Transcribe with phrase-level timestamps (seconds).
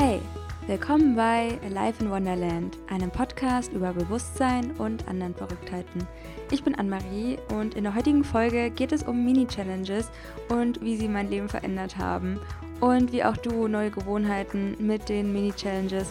[0.00, 0.20] Hey,
[0.68, 6.06] willkommen bei Alive in Wonderland, einem Podcast über Bewusstsein und anderen Verrücktheiten.
[6.52, 10.08] Ich bin Anne-Marie und in der heutigen Folge geht es um Mini-Challenges
[10.50, 12.38] und wie sie mein Leben verändert haben
[12.78, 16.06] und wie auch du neue Gewohnheiten mit den Mini-Challenges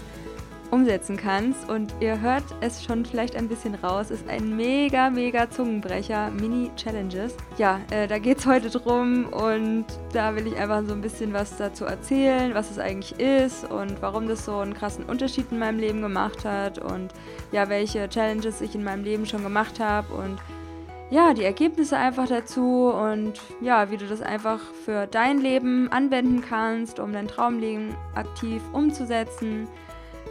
[0.72, 1.70] umsetzen kannst.
[1.70, 7.36] Und ihr hört es schon vielleicht ein bisschen raus, ist ein mega, mega Zungenbrecher, Mini-Challenges.
[7.58, 9.26] Ja, äh, da geht es heute drum.
[9.26, 13.70] Und da will ich einfach so ein bisschen was dazu erzählen, was es eigentlich ist
[13.70, 16.80] und warum das so einen krassen Unterschied in meinem Leben gemacht hat.
[16.80, 17.10] Und
[17.52, 20.14] ja, welche Challenges ich in meinem Leben schon gemacht habe.
[20.14, 20.38] Und
[21.10, 22.88] ja, die Ergebnisse einfach dazu.
[22.90, 28.62] Und ja, wie du das einfach für dein Leben anwenden kannst, um dein Traumleben aktiv
[28.74, 29.68] umzusetzen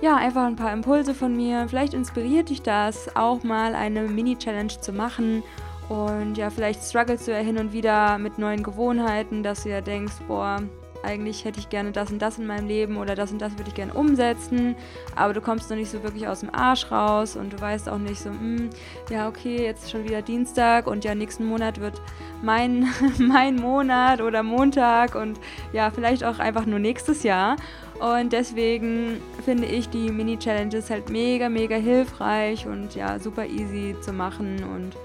[0.03, 1.67] ja, einfach ein paar Impulse von mir.
[1.69, 5.43] Vielleicht inspiriert dich das, auch mal eine Mini-Challenge zu machen.
[5.89, 9.81] Und ja, vielleicht strugglest du ja hin und wieder mit neuen Gewohnheiten, dass du ja
[9.81, 10.61] denkst, boah,
[11.07, 13.69] eigentlich hätte ich gerne das und das in meinem Leben oder das und das würde
[13.69, 14.75] ich gerne umsetzen,
[15.15, 17.99] aber du kommst noch nicht so wirklich aus dem Arsch raus und du weißt auch
[17.99, 18.71] nicht so, mh, hm,
[19.11, 22.01] ja, okay, jetzt ist schon wieder Dienstag und ja, nächsten Monat wird
[22.43, 25.39] mein, mein Monat oder Montag und
[25.73, 27.57] ja, vielleicht auch einfach nur nächstes Jahr.
[27.99, 34.13] Und deswegen finde ich die Mini-Challenges halt mega, mega hilfreich und ja, super easy zu
[34.13, 34.63] machen.
[34.65, 34.97] Und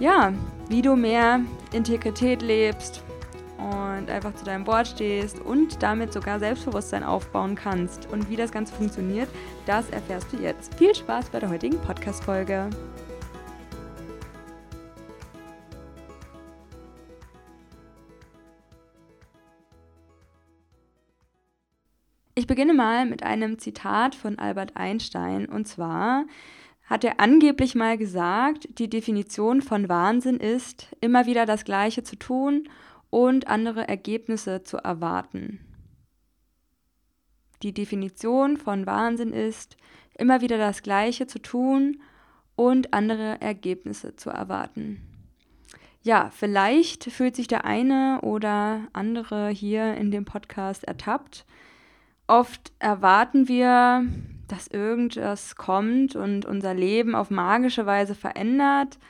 [0.00, 0.32] ja,
[0.68, 1.40] wie du mehr
[1.72, 3.04] Integrität lebst
[3.60, 8.10] und einfach zu deinem Wort stehst und damit sogar Selbstbewusstsein aufbauen kannst.
[8.10, 9.28] Und wie das Ganze funktioniert,
[9.66, 10.74] das erfährst du jetzt.
[10.76, 12.70] Viel Spaß bei der heutigen Podcast-Folge.
[22.34, 26.24] Ich beginne mal mit einem Zitat von Albert Einstein und zwar
[26.86, 32.16] hat er angeblich mal gesagt, die Definition von Wahnsinn ist, immer wieder das Gleiche zu
[32.16, 32.68] tun
[33.10, 35.60] und andere Ergebnisse zu erwarten.
[37.62, 39.76] Die Definition von Wahnsinn ist,
[40.16, 42.00] immer wieder das Gleiche zu tun
[42.56, 45.02] und andere Ergebnisse zu erwarten.
[46.02, 51.44] Ja, vielleicht fühlt sich der eine oder andere hier in dem Podcast ertappt,
[52.30, 54.06] Oft erwarten wir,
[54.46, 59.00] dass irgendwas kommt und unser Leben auf magische Weise verändert,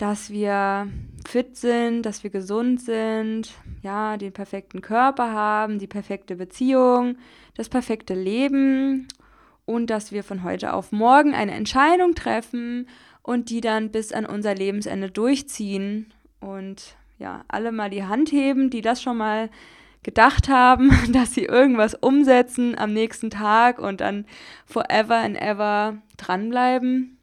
[0.00, 0.88] dass wir
[1.28, 3.50] fit sind, dass wir gesund sind,
[3.82, 7.18] ja, den perfekten Körper haben, die perfekte Beziehung,
[7.54, 9.08] das perfekte Leben
[9.66, 12.88] und dass wir von heute auf morgen eine Entscheidung treffen
[13.22, 18.70] und die dann bis an unser Lebensende durchziehen und ja, alle mal die Hand heben,
[18.70, 19.50] die das schon mal
[20.02, 24.24] gedacht haben, dass sie irgendwas umsetzen am nächsten Tag und dann
[24.64, 27.18] forever and ever dranbleiben.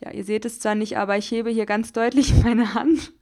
[0.00, 3.12] Ja, ihr seht es zwar nicht, aber ich hebe hier ganz deutlich meine Hand.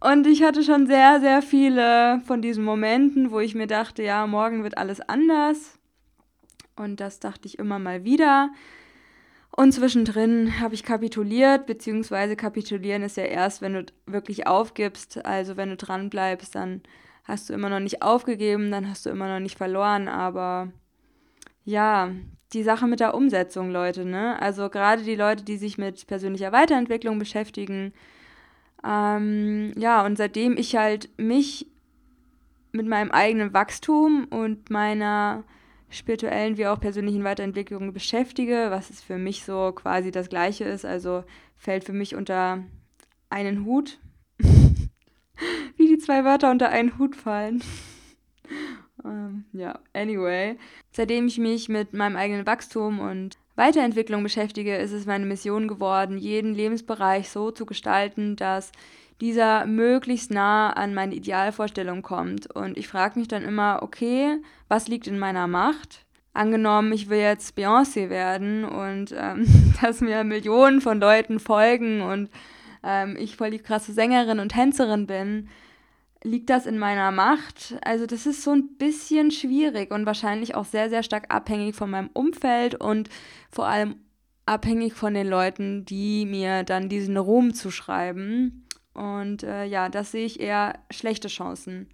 [0.00, 4.26] Und ich hatte schon sehr, sehr viele von diesen Momenten, wo ich mir dachte, ja,
[4.26, 5.78] morgen wird alles anders.
[6.76, 8.50] Und das dachte ich immer mal wieder.
[9.56, 15.24] Und zwischendrin habe ich kapituliert, beziehungsweise kapitulieren ist ja erst, wenn du wirklich aufgibst.
[15.24, 16.82] Also wenn du dran bleibst, dann
[17.22, 20.72] hast du immer noch nicht aufgegeben, dann hast du immer noch nicht verloren, aber
[21.64, 22.10] ja,
[22.54, 24.40] die Sache mit der Umsetzung, Leute, ne?
[24.40, 27.92] Also gerade die Leute, die sich mit persönlicher Weiterentwicklung beschäftigen,
[28.84, 31.66] ähm, ja, und seitdem ich halt mich
[32.72, 35.44] mit meinem eigenen Wachstum und meiner
[35.90, 40.84] spirituellen wie auch persönlichen Weiterentwicklung beschäftige, was es für mich so quasi das gleiche ist,
[40.84, 41.24] also
[41.56, 42.64] fällt für mich unter
[43.30, 44.00] einen Hut,
[44.38, 47.62] wie die zwei Wörter unter einen Hut fallen.
[49.04, 50.56] Ähm, ja, anyway.
[50.92, 56.18] Seitdem ich mich mit meinem eigenen Wachstum und Weiterentwicklung beschäftige, ist es meine Mission geworden,
[56.18, 58.72] jeden Lebensbereich so zu gestalten, dass
[59.20, 62.50] dieser möglichst nah an meine Idealvorstellung kommt.
[62.54, 64.38] Und ich frage mich dann immer, okay,
[64.68, 66.04] was liegt in meiner Macht?
[66.32, 69.46] Angenommen, ich will jetzt Beyoncé werden und ähm,
[69.80, 72.28] dass mir Millionen von Leuten folgen und
[72.82, 75.48] ähm, ich voll die krasse Sängerin und Tänzerin bin,
[76.24, 77.76] liegt das in meiner Macht?
[77.84, 81.90] Also das ist so ein bisschen schwierig und wahrscheinlich auch sehr, sehr stark abhängig von
[81.90, 83.10] meinem Umfeld und
[83.50, 83.96] vor allem
[84.46, 88.66] abhängig von den Leuten, die mir dann diesen Ruhm zuschreiben.
[88.94, 91.88] Und äh, ja, das sehe ich eher schlechte Chancen.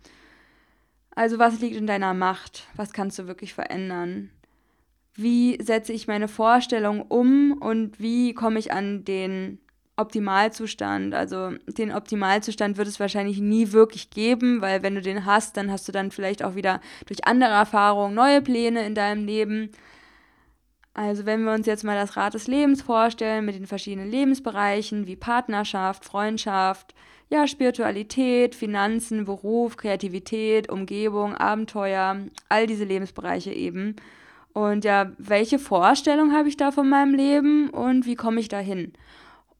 [1.14, 2.68] Also was liegt in deiner Macht?
[2.76, 4.30] Was kannst du wirklich verändern?
[5.14, 9.58] Wie setze ich meine Vorstellung um und wie komme ich an den
[10.00, 11.14] Optimalzustand.
[11.14, 15.70] Also den Optimalzustand wird es wahrscheinlich nie wirklich geben, weil wenn du den hast, dann
[15.70, 19.70] hast du dann vielleicht auch wieder durch andere Erfahrungen neue Pläne in deinem Leben.
[20.94, 25.06] Also wenn wir uns jetzt mal das Rad des Lebens vorstellen mit den verschiedenen Lebensbereichen
[25.06, 26.94] wie Partnerschaft, Freundschaft,
[27.28, 32.18] ja, Spiritualität, Finanzen, Beruf, Kreativität, Umgebung, Abenteuer,
[32.48, 33.94] all diese Lebensbereiche eben.
[34.52, 38.92] Und ja, welche Vorstellung habe ich da von meinem Leben und wie komme ich dahin?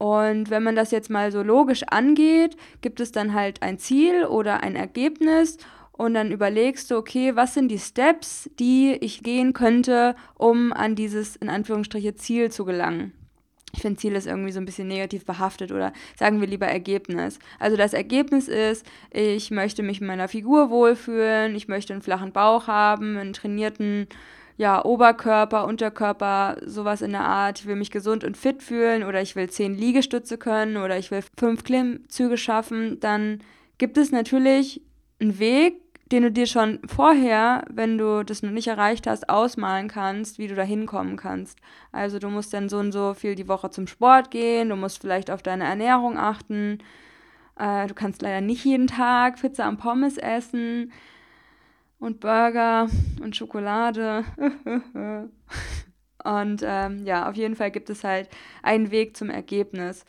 [0.00, 4.24] Und wenn man das jetzt mal so logisch angeht, gibt es dann halt ein Ziel
[4.24, 5.58] oder ein Ergebnis
[5.92, 10.94] und dann überlegst du, okay, was sind die Steps, die ich gehen könnte, um an
[10.94, 13.12] dieses in Anführungsstriche Ziel zu gelangen.
[13.74, 17.38] Ich finde, Ziel ist irgendwie so ein bisschen negativ behaftet oder sagen wir lieber Ergebnis.
[17.58, 22.32] Also das Ergebnis ist, ich möchte mich in meiner Figur wohlfühlen, ich möchte einen flachen
[22.32, 24.08] Bauch haben, einen trainierten
[24.60, 27.60] ja, Oberkörper, Unterkörper, sowas in der Art.
[27.60, 31.10] Ich will mich gesund und fit fühlen oder ich will zehn Liegestütze können oder ich
[31.10, 33.00] will fünf Klimmzüge schaffen.
[33.00, 33.38] Dann
[33.78, 34.82] gibt es natürlich
[35.18, 35.80] einen Weg,
[36.12, 40.46] den du dir schon vorher, wenn du das noch nicht erreicht hast, ausmalen kannst, wie
[40.46, 41.58] du da hinkommen kannst.
[41.90, 45.00] Also du musst dann so und so viel die Woche zum Sport gehen, du musst
[45.00, 46.80] vielleicht auf deine Ernährung achten,
[47.58, 50.92] äh, du kannst leider nicht jeden Tag Pizza und Pommes essen
[52.00, 52.88] und Burger
[53.22, 54.24] und Schokolade.
[56.24, 58.28] und ähm, ja, auf jeden Fall gibt es halt
[58.62, 60.04] einen Weg zum Ergebnis.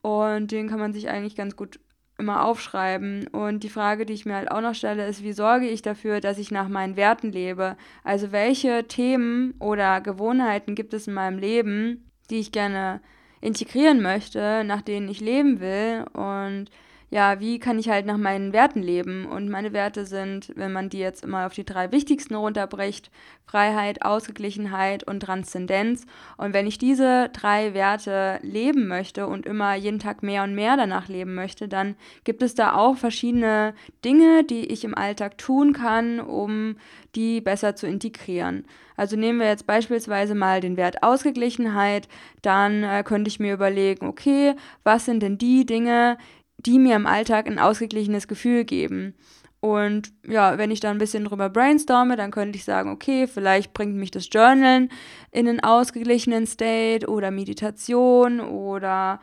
[0.00, 1.80] Und den kann man sich eigentlich ganz gut
[2.18, 3.26] immer aufschreiben.
[3.28, 6.20] Und die Frage, die ich mir halt auch noch stelle, ist, wie sorge ich dafür,
[6.20, 7.76] dass ich nach meinen Werten lebe?
[8.04, 13.00] Also welche Themen oder Gewohnheiten gibt es in meinem Leben, die ich gerne
[13.40, 16.70] integrieren möchte, nach denen ich leben will und
[17.08, 19.26] ja, wie kann ich halt nach meinen Werten leben?
[19.26, 23.10] Und meine Werte sind, wenn man die jetzt immer auf die drei wichtigsten runterbricht,
[23.46, 26.04] Freiheit, Ausgeglichenheit und Transzendenz.
[26.36, 30.76] Und wenn ich diese drei Werte leben möchte und immer jeden Tag mehr und mehr
[30.76, 31.94] danach leben möchte, dann
[32.24, 33.74] gibt es da auch verschiedene
[34.04, 36.76] Dinge, die ich im Alltag tun kann, um
[37.14, 38.66] die besser zu integrieren.
[38.96, 42.08] Also nehmen wir jetzt beispielsweise mal den Wert Ausgeglichenheit,
[42.42, 44.54] dann äh, könnte ich mir überlegen, okay,
[44.84, 46.16] was sind denn die Dinge,
[46.58, 49.14] die mir im Alltag ein ausgeglichenes Gefühl geben.
[49.60, 53.72] Und ja, wenn ich da ein bisschen drüber brainstorme, dann könnte ich sagen, okay, vielleicht
[53.72, 54.90] bringt mich das Journalen
[55.32, 59.20] in einen ausgeglichenen State oder Meditation oder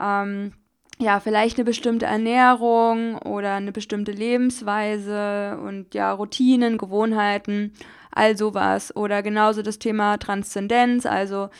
[0.00, 0.52] ähm,
[0.98, 7.72] ja, vielleicht eine bestimmte Ernährung oder eine bestimmte Lebensweise und ja, Routinen, Gewohnheiten,
[8.10, 8.94] all sowas.
[8.96, 11.50] Oder genauso das Thema Transzendenz, also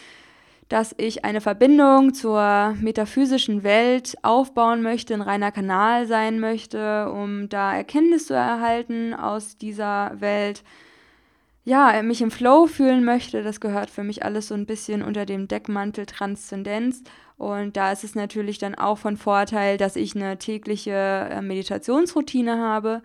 [0.69, 7.49] dass ich eine Verbindung zur metaphysischen Welt aufbauen möchte, ein reiner Kanal sein möchte, um
[7.49, 10.65] da Erkenntnis zu erhalten aus dieser Welt.
[11.65, 15.27] Ja, mich im Flow fühlen möchte, das gehört für mich alles so ein bisschen unter
[15.27, 17.03] dem Deckmantel Transzendenz.
[17.39, 22.59] Und da ist es natürlich dann auch von Vorteil, dass ich eine tägliche äh, Meditationsroutine
[22.59, 23.03] habe,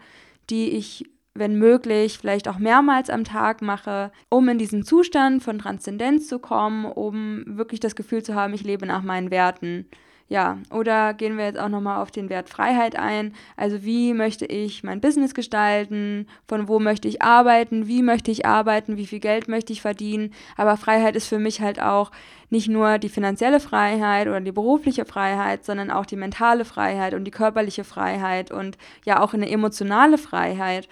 [0.50, 5.60] die ich wenn möglich, vielleicht auch mehrmals am Tag mache, um in diesen Zustand von
[5.60, 9.88] Transzendenz zu kommen, um wirklich das Gefühl zu haben, ich lebe nach meinen Werten.
[10.32, 13.34] Ja, oder gehen wir jetzt auch nochmal auf den Wert Freiheit ein.
[13.58, 16.26] Also wie möchte ich mein Business gestalten?
[16.48, 17.86] Von wo möchte ich arbeiten?
[17.88, 18.96] Wie möchte ich arbeiten?
[18.96, 20.34] Wie viel Geld möchte ich verdienen?
[20.56, 22.12] Aber Freiheit ist für mich halt auch
[22.50, 27.26] nicht nur die finanzielle Freiheit oder die berufliche Freiheit, sondern auch die mentale Freiheit und
[27.26, 30.88] die körperliche Freiheit und ja auch eine emotionale Freiheit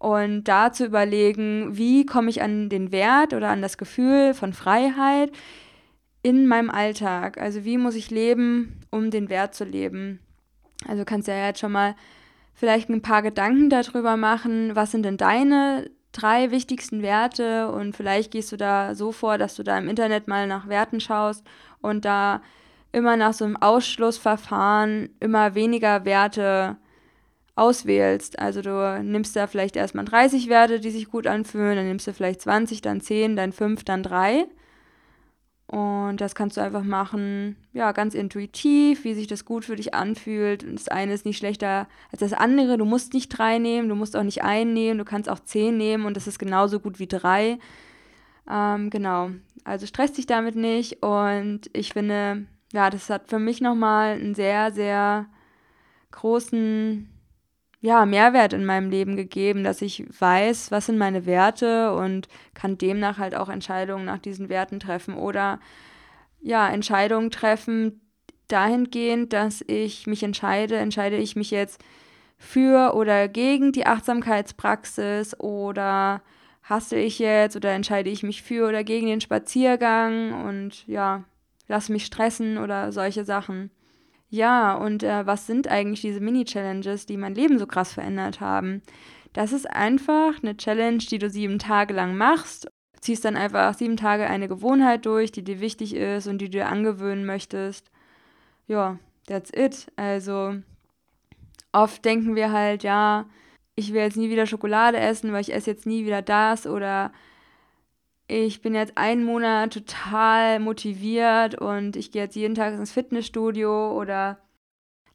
[0.00, 4.54] und da zu überlegen, wie komme ich an den Wert oder an das Gefühl von
[4.54, 5.30] Freiheit
[6.22, 7.38] in meinem Alltag.
[7.38, 10.18] Also wie muss ich leben, um den Wert zu leben.
[10.88, 11.94] Also kannst ja jetzt schon mal
[12.54, 18.30] vielleicht ein paar Gedanken darüber machen, was sind denn deine drei wichtigsten Werte und vielleicht
[18.30, 21.46] gehst du da so vor, dass du da im Internet mal nach Werten schaust
[21.82, 22.40] und da
[22.90, 26.78] immer nach so einem Ausschlussverfahren immer weniger Werte
[27.60, 28.38] auswählst.
[28.38, 32.12] Also du nimmst da vielleicht erstmal 30 Werte, die sich gut anfühlen, dann nimmst du
[32.14, 34.46] vielleicht 20, dann 10, dann 5, dann 3.
[35.66, 39.94] Und das kannst du einfach machen, ja, ganz intuitiv, wie sich das gut für dich
[39.94, 40.64] anfühlt.
[40.64, 42.78] Und das eine ist nicht schlechter als das andere.
[42.78, 45.76] Du musst nicht drei nehmen, du musst auch nicht einen nehmen, du kannst auch zehn
[45.76, 47.58] nehmen und das ist genauso gut wie drei.
[48.50, 49.30] Ähm, genau.
[49.62, 54.34] Also stress dich damit nicht und ich finde, ja, das hat für mich nochmal einen
[54.34, 55.26] sehr, sehr
[56.10, 57.08] großen
[57.80, 62.76] ja, Mehrwert in meinem Leben gegeben, dass ich weiß, was sind meine Werte und kann
[62.76, 65.60] demnach halt auch Entscheidungen nach diesen Werten treffen oder
[66.42, 68.00] ja, Entscheidungen treffen
[68.48, 71.82] dahingehend, dass ich mich entscheide, entscheide ich mich jetzt
[72.36, 76.22] für oder gegen die Achtsamkeitspraxis oder
[76.62, 81.24] hasse ich jetzt oder entscheide ich mich für oder gegen den Spaziergang und ja,
[81.68, 83.70] lass mich stressen oder solche Sachen.
[84.30, 88.80] Ja, und äh, was sind eigentlich diese Mini-Challenges, die mein Leben so krass verändert haben?
[89.32, 92.70] Das ist einfach eine Challenge, die du sieben Tage lang machst.
[93.00, 96.58] ziehst dann einfach sieben Tage eine Gewohnheit durch, die dir wichtig ist und die du
[96.58, 97.90] dir angewöhnen möchtest.
[98.68, 99.90] Ja, that's it.
[99.96, 100.56] Also
[101.72, 103.26] oft denken wir halt, ja,
[103.74, 107.12] ich will jetzt nie wieder Schokolade essen, weil ich esse jetzt nie wieder das oder
[108.30, 113.98] ich bin jetzt einen Monat total motiviert und ich gehe jetzt jeden Tag ins Fitnessstudio
[113.98, 114.38] oder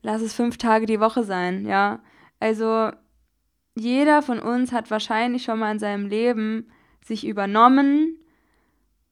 [0.02, 2.02] lass es fünf Tage die Woche sein, ja.
[2.42, 2.92] Also
[3.74, 6.70] jeder von uns hat wahrscheinlich schon mal in seinem Leben
[7.06, 8.20] sich übernommen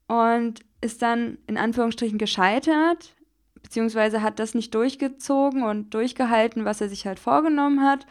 [0.07, 3.15] und ist dann in Anführungsstrichen gescheitert,
[3.61, 8.05] beziehungsweise hat das nicht durchgezogen und durchgehalten, was er sich halt vorgenommen hat.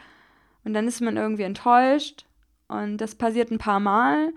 [0.63, 2.25] Und dann ist man irgendwie enttäuscht
[2.67, 4.33] und das passiert ein paar Mal.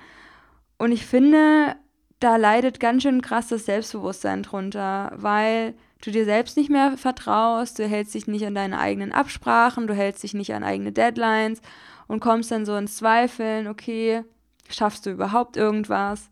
[0.78, 1.76] Und ich finde,
[2.20, 7.78] da leidet ganz schön krass das Selbstbewusstsein drunter, weil du dir selbst nicht mehr vertraust,
[7.78, 11.60] du hältst dich nicht an deine eigenen Absprachen, du hältst dich nicht an eigene Deadlines
[12.06, 14.22] und kommst dann so ins Zweifeln, okay,
[14.68, 16.30] schaffst du überhaupt irgendwas?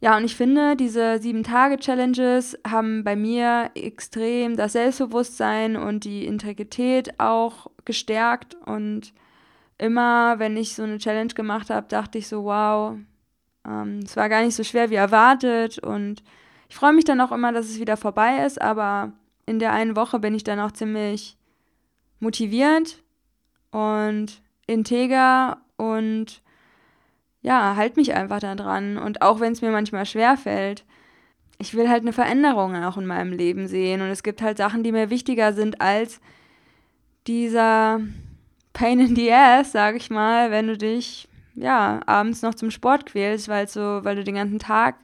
[0.00, 7.18] Ja, und ich finde, diese sieben-Tage-Challenges haben bei mir extrem das Selbstbewusstsein und die Integrität
[7.18, 8.54] auch gestärkt.
[8.66, 9.14] Und
[9.78, 12.96] immer, wenn ich so eine Challenge gemacht habe, dachte ich so, wow,
[13.66, 15.78] ähm, es war gar nicht so schwer wie erwartet.
[15.78, 16.22] Und
[16.68, 18.60] ich freue mich dann auch immer, dass es wieder vorbei ist.
[18.60, 19.12] Aber
[19.46, 21.36] in der einen Woche bin ich dann auch ziemlich
[22.20, 23.02] motiviert
[23.70, 26.42] und integer und
[27.42, 28.98] ja, halt mich einfach da dran.
[28.98, 30.84] Und auch wenn es mir manchmal schwer fällt,
[31.58, 34.02] ich will halt eine Veränderung auch in meinem Leben sehen.
[34.02, 36.20] Und es gibt halt Sachen, die mir wichtiger sind als
[37.26, 38.00] dieser
[38.72, 43.06] Pain in the Ass, sag ich mal, wenn du dich ja abends noch zum Sport
[43.06, 44.96] quälst, weil so, weil du den ganzen Tag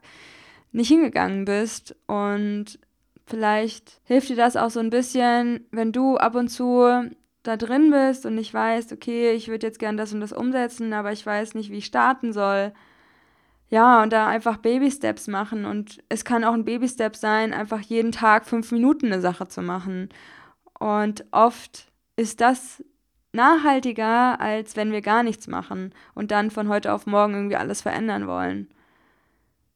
[0.73, 1.97] nicht hingegangen bist.
[2.07, 2.79] Und
[3.27, 7.11] vielleicht hilft dir das auch so ein bisschen, wenn du ab und zu
[7.43, 10.93] da drin bist und nicht weißt, okay, ich würde jetzt gern das und das umsetzen,
[10.93, 12.73] aber ich weiß nicht, wie ich starten soll.
[13.69, 15.65] Ja, und da einfach Baby-Steps machen.
[15.65, 19.63] Und es kann auch ein Baby-Step sein, einfach jeden Tag fünf Minuten eine Sache zu
[19.63, 20.11] machen.
[20.79, 22.85] Und oft ist das
[23.33, 27.83] nachhaltiger, als wenn wir gar nichts machen und dann von heute auf morgen irgendwie alles
[27.83, 28.69] verändern wollen.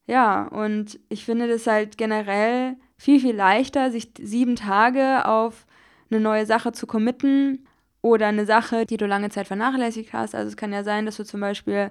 [0.07, 5.67] Ja, und ich finde das halt generell viel, viel leichter, sich sieben Tage auf
[6.11, 7.67] eine neue Sache zu committen
[8.03, 10.35] oder eine Sache, die du lange Zeit vernachlässigt hast.
[10.35, 11.91] Also es kann ja sein, dass du zum Beispiel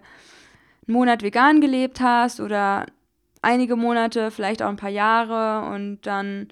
[0.87, 2.85] einen Monat vegan gelebt hast oder
[3.41, 6.47] einige Monate, vielleicht auch ein paar Jahre und dann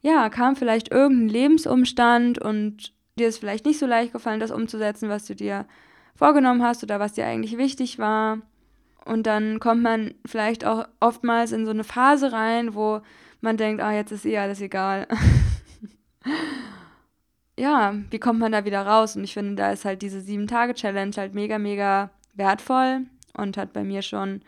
[0.00, 5.08] ja, kam vielleicht irgendein Lebensumstand und dir ist vielleicht nicht so leicht gefallen, das umzusetzen,
[5.08, 5.66] was du dir
[6.14, 8.38] vorgenommen hast oder was dir eigentlich wichtig war.
[9.04, 13.00] Und dann kommt man vielleicht auch oftmals in so eine Phase rein, wo
[13.40, 15.06] man denkt, ah, jetzt ist eh alles egal.
[17.58, 19.16] ja, wie kommt man da wieder raus?
[19.16, 23.84] Und ich finde, da ist halt diese Sieben-Tage-Challenge halt mega, mega wertvoll und hat bei
[23.84, 24.42] mir schon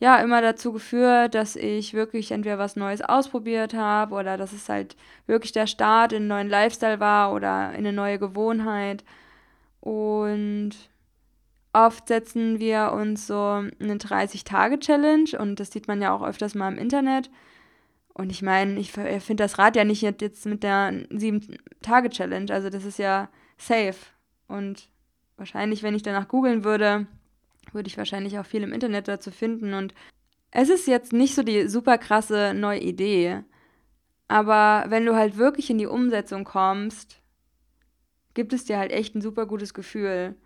[0.00, 4.68] ja immer dazu geführt, dass ich wirklich entweder was Neues ausprobiert habe oder dass es
[4.68, 9.04] halt wirklich der Start in einen neuen Lifestyle war oder in eine neue Gewohnheit.
[9.80, 10.72] Und
[11.72, 16.72] oft setzen wir uns so eine 30-Tage-Challenge und das sieht man ja auch öfters mal
[16.72, 17.30] im Internet
[18.20, 22.52] und ich meine, ich finde das Rad ja nicht jetzt mit der 7-Tage-Challenge.
[22.52, 23.96] Also das ist ja safe.
[24.46, 24.90] Und
[25.38, 27.06] wahrscheinlich, wenn ich danach googeln würde,
[27.72, 29.74] würde ich wahrscheinlich auch viel im Internet dazu finden.
[29.74, 29.94] Und
[30.50, 33.44] es ist jetzt nicht so die super krasse neue Idee.
[34.28, 37.20] Aber wenn du halt wirklich in die Umsetzung kommst,
[38.34, 40.36] gibt es dir halt echt ein super gutes Gefühl.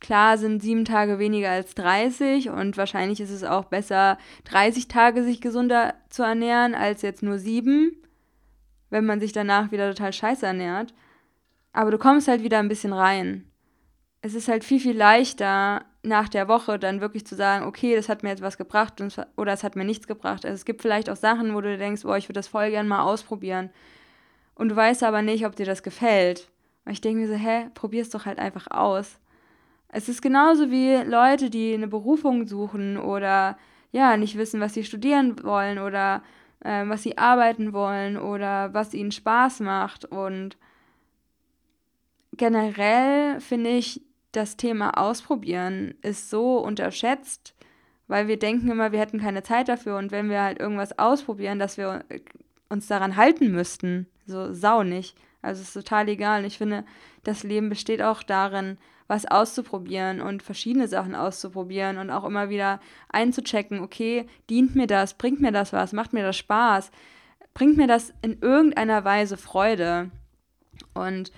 [0.00, 5.24] Klar sind sieben Tage weniger als 30 und wahrscheinlich ist es auch besser, 30 Tage
[5.24, 7.96] sich gesunder zu ernähren, als jetzt nur sieben,
[8.90, 10.94] wenn man sich danach wieder total scheiße ernährt.
[11.72, 13.50] Aber du kommst halt wieder ein bisschen rein.
[14.20, 18.08] Es ist halt viel, viel leichter, nach der Woche dann wirklich zu sagen, okay, das
[18.08, 19.02] hat mir jetzt was gebracht
[19.36, 20.44] oder es hat mir nichts gebracht.
[20.44, 22.88] Also es gibt vielleicht auch Sachen, wo du denkst, boah, ich würde das voll gern
[22.88, 23.70] mal ausprobieren.
[24.54, 26.50] Und du weißt aber nicht, ob dir das gefällt.
[26.84, 29.18] Und ich denke mir so, hä, probier's doch halt einfach aus.
[29.88, 33.56] Es ist genauso wie Leute, die eine Berufung suchen oder
[33.92, 36.22] ja, nicht wissen, was sie studieren wollen oder
[36.60, 40.04] äh, was sie arbeiten wollen oder was ihnen Spaß macht.
[40.04, 40.56] Und
[42.36, 44.02] generell finde ich,
[44.36, 47.54] das Thema Ausprobieren ist so unterschätzt,
[48.06, 51.58] weil wir denken immer, wir hätten keine Zeit dafür und wenn wir halt irgendwas ausprobieren,
[51.58, 52.04] dass wir
[52.68, 54.06] uns daran halten müssten.
[54.26, 55.16] So sau nicht.
[55.42, 56.40] Also es ist total egal.
[56.40, 56.84] Und ich finde,
[57.22, 62.80] das Leben besteht auch darin, was auszuprobieren und verschiedene Sachen auszuprobieren und auch immer wieder
[63.10, 66.90] einzuchecken, okay, dient mir das, bringt mir das was, macht mir das Spaß,
[67.52, 70.10] bringt mir das in irgendeiner Weise Freude.
[70.94, 71.32] Und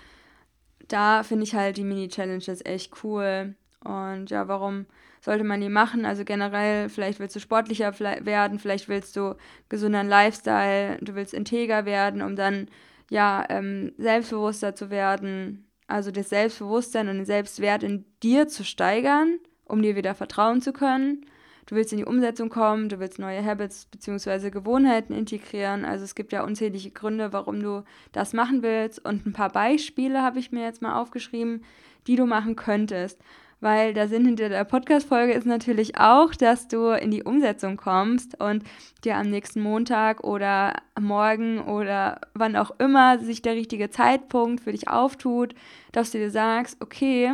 [0.88, 3.54] da finde ich halt die Mini-Challenges echt cool.
[3.84, 4.86] Und ja, warum
[5.26, 6.06] sollte man die machen.
[6.06, 9.34] Also generell, vielleicht willst du sportlicher werden, vielleicht willst du
[9.68, 12.68] gesunden Lifestyle, du willst integer werden, um dann
[13.10, 15.68] ja ähm, selbstbewusster zu werden.
[15.88, 20.72] Also das Selbstbewusstsein und den Selbstwert in dir zu steigern, um dir wieder vertrauen zu
[20.72, 21.26] können.
[21.66, 24.50] Du willst in die Umsetzung kommen, du willst neue Habits bzw.
[24.50, 25.84] Gewohnheiten integrieren.
[25.84, 27.82] Also es gibt ja unzählige Gründe, warum du
[28.12, 29.04] das machen willst.
[29.04, 31.64] Und ein paar Beispiele habe ich mir jetzt mal aufgeschrieben,
[32.06, 33.20] die du machen könntest
[33.60, 38.38] weil der Sinn hinter der Podcast-Folge ist natürlich auch, dass du in die Umsetzung kommst
[38.40, 38.62] und
[39.04, 44.72] dir am nächsten Montag oder morgen oder wann auch immer sich der richtige Zeitpunkt für
[44.72, 45.54] dich auftut,
[45.92, 47.32] dass du dir sagst, okay,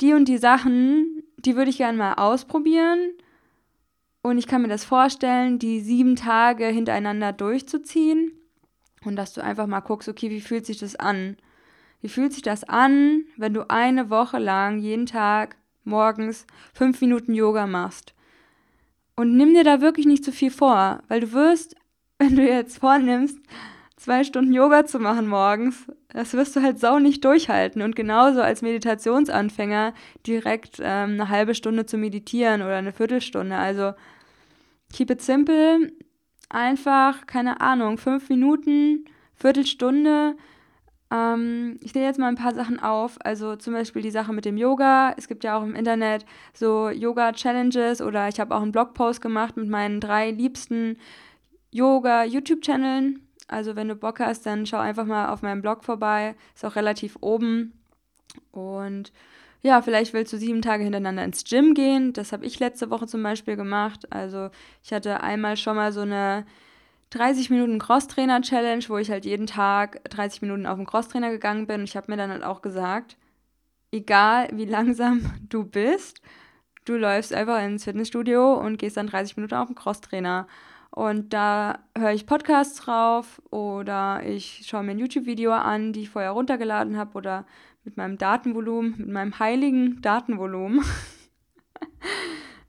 [0.00, 3.00] die und die Sachen, die würde ich gerne mal ausprobieren
[4.22, 8.32] und ich kann mir das vorstellen, die sieben Tage hintereinander durchzuziehen
[9.04, 11.36] und dass du einfach mal guckst, okay, wie fühlt sich das an?
[12.00, 17.34] Wie fühlt sich das an, wenn du eine Woche lang jeden Tag morgens fünf Minuten
[17.34, 18.14] Yoga machst?
[19.16, 21.74] Und nimm dir da wirklich nicht zu viel vor, weil du wirst,
[22.18, 23.38] wenn du jetzt vornimmst,
[24.02, 27.82] zwei Stunden Yoga zu machen morgens, das wirst du halt sau nicht durchhalten.
[27.82, 29.94] Und genauso als Meditationsanfänger
[30.26, 33.56] direkt ähm, eine halbe Stunde zu meditieren oder eine Viertelstunde.
[33.56, 33.92] Also
[34.92, 35.92] keep it simple,
[36.48, 40.36] einfach, keine Ahnung, fünf Minuten, Viertelstunde
[41.12, 43.18] ähm, ich sehe jetzt mal ein paar Sachen auf.
[43.22, 45.14] Also zum Beispiel die Sache mit dem Yoga.
[45.16, 49.56] Es gibt ja auch im Internet so Yoga-Challenges oder ich habe auch einen Blogpost gemacht
[49.56, 50.96] mit meinen drei liebsten
[51.70, 53.20] Yoga-YouTube-Channeln.
[53.52, 56.34] Also wenn du Bock hast, dann schau einfach mal auf meinem Blog vorbei.
[56.54, 57.72] Ist auch relativ oben.
[58.50, 59.12] Und
[59.62, 62.12] ja, vielleicht willst du sieben Tage hintereinander ins Gym gehen.
[62.12, 64.12] Das habe ich letzte Woche zum Beispiel gemacht.
[64.12, 64.50] Also
[64.82, 66.44] ich hatte einmal schon mal so eine
[67.10, 71.84] 30 Minuten Crosstrainer-Challenge, wo ich halt jeden Tag 30 Minuten auf den Crosstrainer gegangen bin.
[71.84, 73.16] Ich habe mir dann halt auch gesagt,
[73.92, 76.22] egal wie langsam du bist,
[76.86, 80.48] du läufst einfach ins Fitnessstudio und gehst dann 30 Minuten auf den Crosstrainer.
[80.94, 86.10] Und da höre ich Podcasts drauf oder ich schaue mir ein YouTube-Video an, die ich
[86.10, 87.46] vorher runtergeladen habe oder
[87.82, 90.84] mit meinem Datenvolumen, mit meinem heiligen Datenvolumen.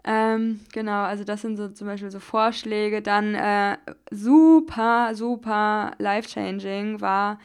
[0.05, 3.01] Ähm, genau, also das sind so zum Beispiel so Vorschläge.
[3.01, 3.77] Dann äh,
[4.11, 7.39] super, super life-changing war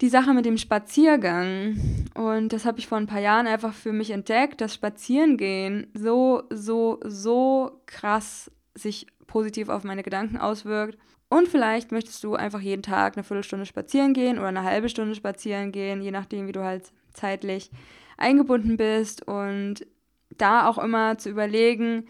[0.00, 1.76] die Sache mit dem Spaziergang.
[2.14, 6.44] Und das habe ich vor ein paar Jahren einfach für mich entdeckt, dass Spazierengehen so,
[6.50, 10.98] so, so krass sich positiv auf meine Gedanken auswirkt.
[11.28, 15.14] Und vielleicht möchtest du einfach jeden Tag eine Viertelstunde spazieren gehen oder eine halbe Stunde
[15.14, 17.70] spazieren gehen, je nachdem, wie du halt zeitlich
[18.16, 19.22] eingebunden bist.
[19.28, 19.86] Und
[20.36, 22.06] da auch immer zu überlegen,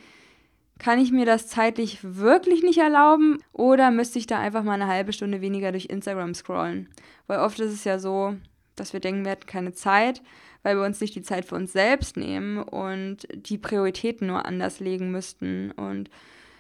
[0.78, 4.86] kann ich mir das zeitlich wirklich nicht erlauben oder müsste ich da einfach mal eine
[4.86, 6.88] halbe Stunde weniger durch Instagram scrollen?
[7.26, 8.36] Weil oft ist es ja so,
[8.76, 10.22] dass wir denken, wir hätten keine Zeit,
[10.62, 14.78] weil wir uns nicht die Zeit für uns selbst nehmen und die Prioritäten nur anders
[14.78, 15.72] legen müssten.
[15.72, 16.10] Und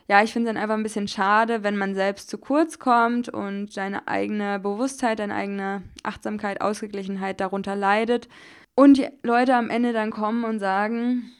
[0.08, 3.28] ja, ich finde es dann einfach ein bisschen schade, wenn man selbst zu kurz kommt
[3.28, 8.28] und deine eigene Bewusstheit, deine eigene Achtsamkeit, Ausgeglichenheit darunter leidet
[8.74, 11.30] und die Leute am Ende dann kommen und sagen,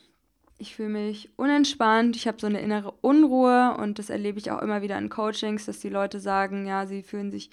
[0.59, 4.61] ich fühle mich unentspannt, ich habe so eine innere Unruhe und das erlebe ich auch
[4.61, 7.51] immer wieder in Coachings, dass die Leute sagen, ja, sie fühlen sich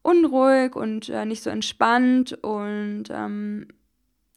[0.00, 3.68] unruhig und äh, nicht so entspannt und ähm,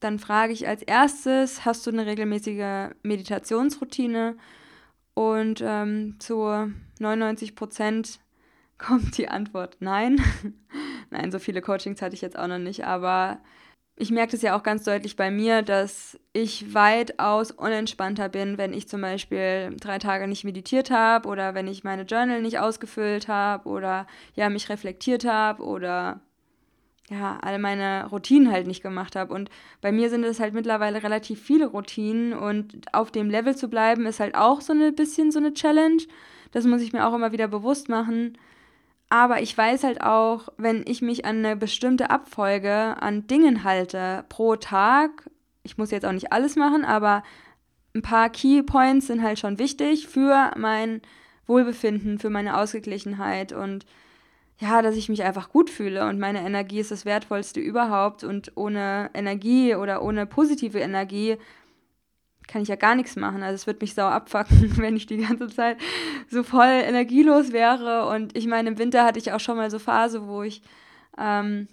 [0.02, 4.36] dann frage ich als erstes, hast du eine regelmäßige Meditationsroutine?
[5.14, 8.20] Und ähm, zu 99 Prozent
[8.78, 10.22] kommt die Antwort nein.
[11.10, 13.40] nein, so viele Coachings hatte ich jetzt auch noch nicht, aber
[13.98, 18.74] ich merke das ja auch ganz deutlich bei mir, dass ich weitaus unentspannter bin, wenn
[18.74, 23.28] ich zum Beispiel drei Tage nicht meditiert habe oder wenn ich meine Journal nicht ausgefüllt
[23.28, 26.22] habe oder ja mich reflektiert habe oder
[27.10, 29.34] ja alle meine Routinen halt nicht gemacht habe.
[29.34, 29.50] Und
[29.82, 34.06] bei mir sind es halt mittlerweile relativ viele Routinen und auf dem Level zu bleiben
[34.06, 36.04] ist halt auch so ein bisschen so eine Challenge.
[36.52, 38.38] Das muss ich mir auch immer wieder bewusst machen
[39.12, 44.24] aber ich weiß halt auch, wenn ich mich an eine bestimmte Abfolge an Dingen halte
[44.30, 45.30] pro Tag,
[45.64, 47.22] ich muss jetzt auch nicht alles machen, aber
[47.94, 51.02] ein paar Key Points sind halt schon wichtig für mein
[51.46, 53.86] Wohlbefinden, für meine Ausgeglichenheit und
[54.62, 58.52] ja, dass ich mich einfach gut fühle und meine Energie ist das Wertvollste überhaupt und
[58.56, 61.38] ohne Energie oder ohne positive Energie
[62.48, 63.42] kann ich ja gar nichts machen.
[63.42, 65.78] Also es wird mich sau abfacken, wenn ich die ganze Zeit
[66.30, 68.08] so voll energielos wäre.
[68.08, 70.62] Und ich meine, im Winter hatte ich auch schon mal so Phase, wo ich
[71.18, 71.68] ähm,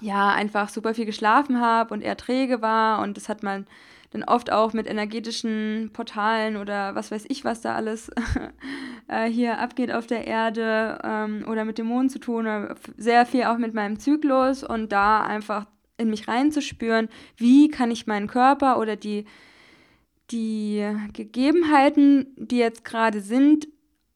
[0.00, 3.02] ja einfach super viel geschlafen habe und eher träge war.
[3.02, 3.66] Und das hat man
[4.10, 8.10] dann oft auch mit energetischen Portalen oder was weiß ich, was da alles
[9.08, 12.40] äh, hier abgeht auf der Erde ähm, oder mit dem Mond zu tun.
[12.40, 15.66] Oder sehr viel auch mit meinem Zyklus und da einfach
[15.98, 19.24] in mich reinzuspüren, wie kann ich meinen Körper oder die
[20.30, 23.68] die Gegebenheiten, die jetzt gerade sind,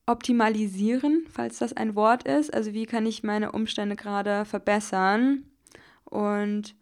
[0.05, 2.53] optimalisieren, falls das ein Wort ist.
[2.53, 5.45] Also wie kann ich meine Umstände gerade verbessern?
[6.05, 6.75] Und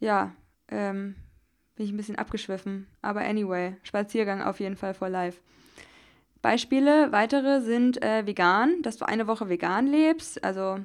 [0.00, 0.34] ja,
[0.68, 1.14] ähm,
[1.76, 2.86] bin ich ein bisschen abgeschwiffen.
[3.02, 5.40] Aber anyway, Spaziergang auf jeden Fall vor live.
[6.42, 10.42] Beispiele, weitere sind äh, vegan, dass du eine Woche vegan lebst.
[10.42, 10.78] Also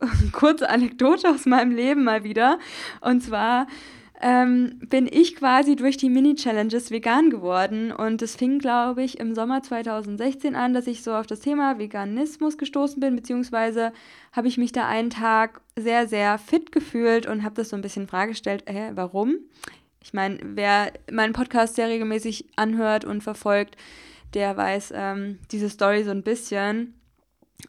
[0.32, 2.58] kurze Anekdote aus meinem Leben mal wieder.
[3.00, 3.66] Und zwar
[4.22, 7.90] ähm, bin ich quasi durch die Mini-Challenges vegan geworden.
[7.90, 11.78] Und es fing, glaube ich, im Sommer 2016 an, dass ich so auf das Thema
[11.78, 13.92] Veganismus gestoßen bin, beziehungsweise
[14.30, 17.82] habe ich mich da einen Tag sehr, sehr fit gefühlt und habe das so ein
[17.82, 19.38] bisschen in äh, warum?
[20.02, 23.76] Ich meine, wer meinen Podcast sehr regelmäßig anhört und verfolgt,
[24.34, 26.94] der weiß ähm, diese Story so ein bisschen.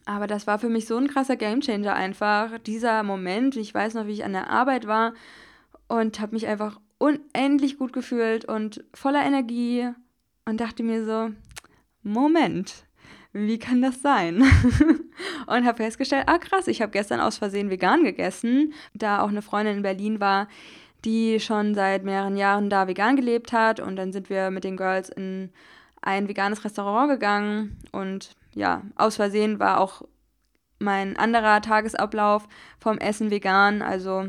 [0.06, 3.56] Aber das war für mich so ein krasser Gamechanger einfach, dieser Moment.
[3.56, 5.14] Ich weiß noch, wie ich an der Arbeit war
[5.88, 9.88] und habe mich einfach unendlich gut gefühlt und voller Energie
[10.46, 11.30] und dachte mir so,
[12.02, 12.86] Moment,
[13.32, 14.42] wie kann das sein?
[15.46, 19.42] und habe festgestellt, ah krass, ich habe gestern aus Versehen vegan gegessen, da auch eine
[19.42, 20.48] Freundin in Berlin war,
[21.04, 23.80] die schon seit mehreren Jahren da vegan gelebt hat.
[23.80, 25.50] Und dann sind wir mit den Girls in
[26.00, 27.78] ein veganes Restaurant gegangen.
[27.92, 30.02] Und ja, aus Versehen war auch
[30.78, 32.46] mein anderer Tagesablauf
[32.78, 34.26] vom Essen vegan, also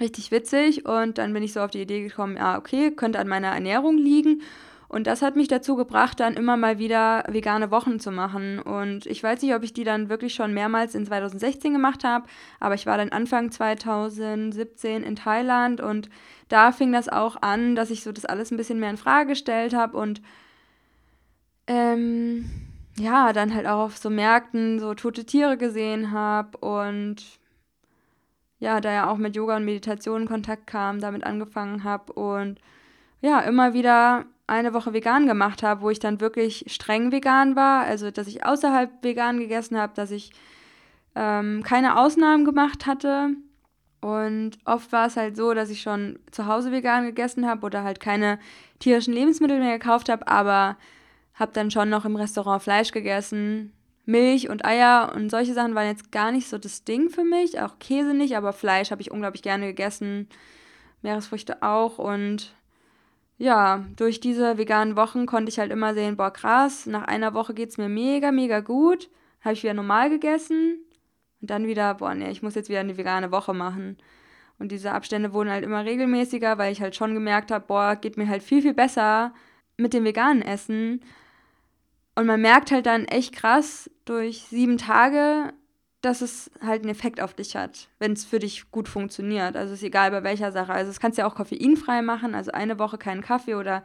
[0.00, 0.86] richtig witzig.
[0.86, 3.96] Und dann bin ich so auf die Idee gekommen, ja, okay, könnte an meiner Ernährung
[3.98, 4.42] liegen.
[4.94, 8.60] Und das hat mich dazu gebracht, dann immer mal wieder vegane Wochen zu machen.
[8.60, 12.28] Und ich weiß nicht, ob ich die dann wirklich schon mehrmals in 2016 gemacht habe,
[12.60, 16.10] aber ich war dann Anfang 2017 in Thailand und
[16.48, 19.30] da fing das auch an, dass ich so das alles ein bisschen mehr in Frage
[19.30, 20.22] gestellt habe und
[21.66, 22.48] ähm,
[22.96, 27.40] ja, dann halt auch auf so Märkten so tote Tiere gesehen habe und
[28.60, 32.60] ja, da ja auch mit Yoga und Meditation in Kontakt kam, damit angefangen habe und
[33.22, 37.84] ja, immer wieder eine Woche vegan gemacht habe, wo ich dann wirklich streng vegan war,
[37.84, 40.32] also dass ich außerhalb vegan gegessen habe, dass ich
[41.14, 43.30] ähm, keine Ausnahmen gemacht hatte.
[44.00, 47.84] Und oft war es halt so, dass ich schon zu Hause vegan gegessen habe oder
[47.84, 48.38] halt keine
[48.78, 50.76] tierischen Lebensmittel mehr gekauft habe, aber
[51.32, 53.72] habe dann schon noch im Restaurant Fleisch gegessen,
[54.04, 57.60] Milch und Eier und solche Sachen waren jetzt gar nicht so das Ding für mich.
[57.60, 60.28] Auch Käse nicht, aber Fleisch habe ich unglaublich gerne gegessen.
[61.00, 61.98] Meeresfrüchte auch.
[61.98, 62.54] Und
[63.38, 67.54] ja, durch diese veganen Wochen konnte ich halt immer sehen, boah, krass, nach einer Woche
[67.54, 69.10] geht es mir mega, mega gut.
[69.40, 70.78] Habe ich wieder normal gegessen.
[71.40, 73.98] Und dann wieder, boah, nee, ich muss jetzt wieder eine vegane Woche machen.
[74.58, 78.16] Und diese Abstände wurden halt immer regelmäßiger, weil ich halt schon gemerkt habe, boah, geht
[78.16, 79.34] mir halt viel, viel besser
[79.76, 81.00] mit dem veganen Essen.
[82.14, 85.52] Und man merkt halt dann echt krass durch sieben Tage,
[86.04, 89.56] dass es halt einen Effekt auf dich hat, wenn es für dich gut funktioniert.
[89.56, 90.72] Also ist egal bei welcher Sache.
[90.72, 93.82] Also es kannst ja auch koffeinfrei machen, also eine Woche keinen Kaffee oder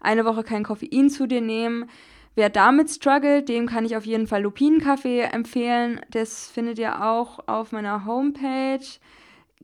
[0.00, 1.90] eine Woche kein Koffein zu dir nehmen.
[2.34, 6.00] Wer damit struggelt, dem kann ich auf jeden Fall Lupinenkaffee empfehlen.
[6.10, 8.86] Das findet ihr auch auf meiner Homepage.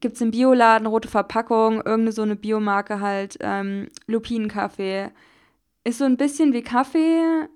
[0.01, 5.11] Gibt es im Bioladen, rote Verpackung, irgendeine so eine Biomarke halt, ähm, Lupinenkaffee.
[5.85, 7.49] Ist so ein bisschen wie Kaffee,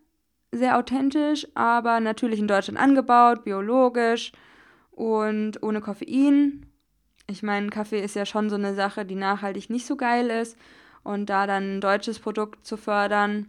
[0.52, 4.32] sehr authentisch, aber natürlich in Deutschland angebaut, biologisch
[4.90, 6.66] und ohne Koffein.
[7.30, 10.56] Ich meine, Kaffee ist ja schon so eine Sache, die nachhaltig nicht so geil ist.
[11.04, 13.46] Und da dann ein deutsches Produkt zu fördern,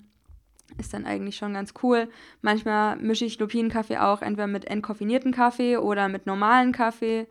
[0.78, 2.10] ist dann eigentlich schon ganz cool.
[2.42, 7.28] Manchmal mische ich Lupinenkaffee auch entweder mit entkoffinierten Kaffee oder mit normalen Kaffee.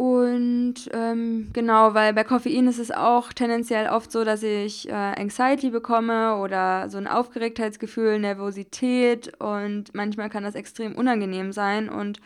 [0.00, 4.92] Und ähm, genau, weil bei Koffein ist es auch tendenziell oft so, dass ich äh,
[4.92, 11.90] Anxiety bekomme oder so ein Aufgeregtheitsgefühl, Nervosität und manchmal kann das extrem unangenehm sein.
[11.90, 12.18] Und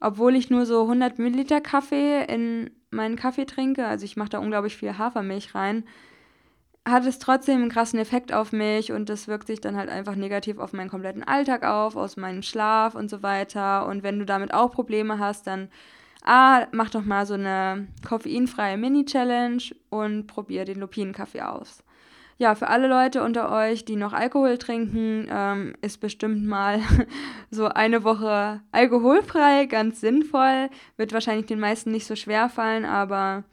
[0.00, 4.38] obwohl ich nur so 100 Milliliter Kaffee in meinen Kaffee trinke, also ich mache da
[4.38, 5.84] unglaublich viel Hafermilch rein,
[6.88, 10.14] hat es trotzdem einen krassen Effekt auf mich und das wirkt sich dann halt einfach
[10.14, 13.86] negativ auf meinen kompletten Alltag auf, aus meinem Schlaf und so weiter.
[13.86, 15.68] Und wenn du damit auch Probleme hast, dann
[16.24, 21.82] ah, mach doch mal so eine koffeinfreie Mini-Challenge und probier den Lupinenkaffee aus.
[22.40, 26.80] Ja, für alle Leute unter euch, die noch Alkohol trinken, ähm, ist bestimmt mal
[27.50, 30.70] so eine Woche alkoholfrei ganz sinnvoll.
[30.96, 33.44] Wird wahrscheinlich den meisten nicht so schwer fallen, aber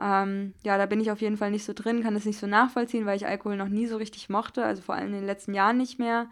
[0.00, 2.46] ähm, ja, da bin ich auf jeden Fall nicht so drin, kann es nicht so
[2.46, 5.52] nachvollziehen, weil ich Alkohol noch nie so richtig mochte, also vor allem in den letzten
[5.52, 6.30] Jahren nicht mehr.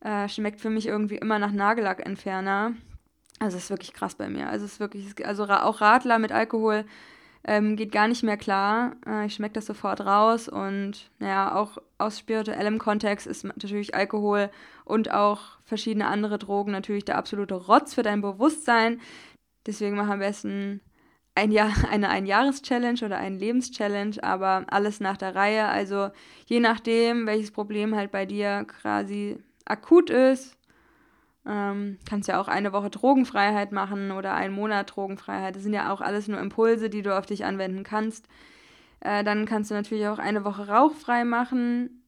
[0.00, 2.72] Äh, schmeckt für mich irgendwie immer nach Nagellackentferner.
[3.38, 4.48] Also es ist wirklich krass bei mir.
[4.48, 6.84] Also es ist wirklich, also auch Radler mit Alkohol
[7.44, 8.96] ähm, geht gar nicht mehr klar.
[9.06, 14.50] Äh, ich schmecke das sofort raus und naja, auch aus spirituellem Kontext ist natürlich Alkohol
[14.84, 19.00] und auch verschiedene andere Drogen natürlich der absolute Rotz für dein Bewusstsein.
[19.66, 20.80] Deswegen mach am besten
[21.34, 25.68] ein Jahr, eine Einjahres-Challenge oder eine Lebens-Challenge, aber alles nach der Reihe.
[25.68, 26.10] Also
[26.46, 30.57] je nachdem, welches Problem halt bei dir quasi akut ist,
[31.48, 35.56] ähm, kannst ja auch eine Woche Drogenfreiheit machen oder einen Monat Drogenfreiheit.
[35.56, 38.28] Das sind ja auch alles nur Impulse, die du auf dich anwenden kannst.
[39.00, 42.04] Äh, dann kannst du natürlich auch eine Woche rauchfrei machen.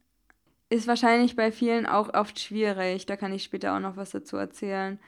[0.69, 3.07] Ist wahrscheinlich bei vielen auch oft schwierig.
[3.07, 5.01] Da kann ich später auch noch was dazu erzählen.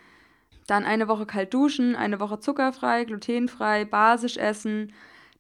[0.67, 4.93] Dann eine Woche kalt duschen, eine Woche zuckerfrei, glutenfrei, basisch essen.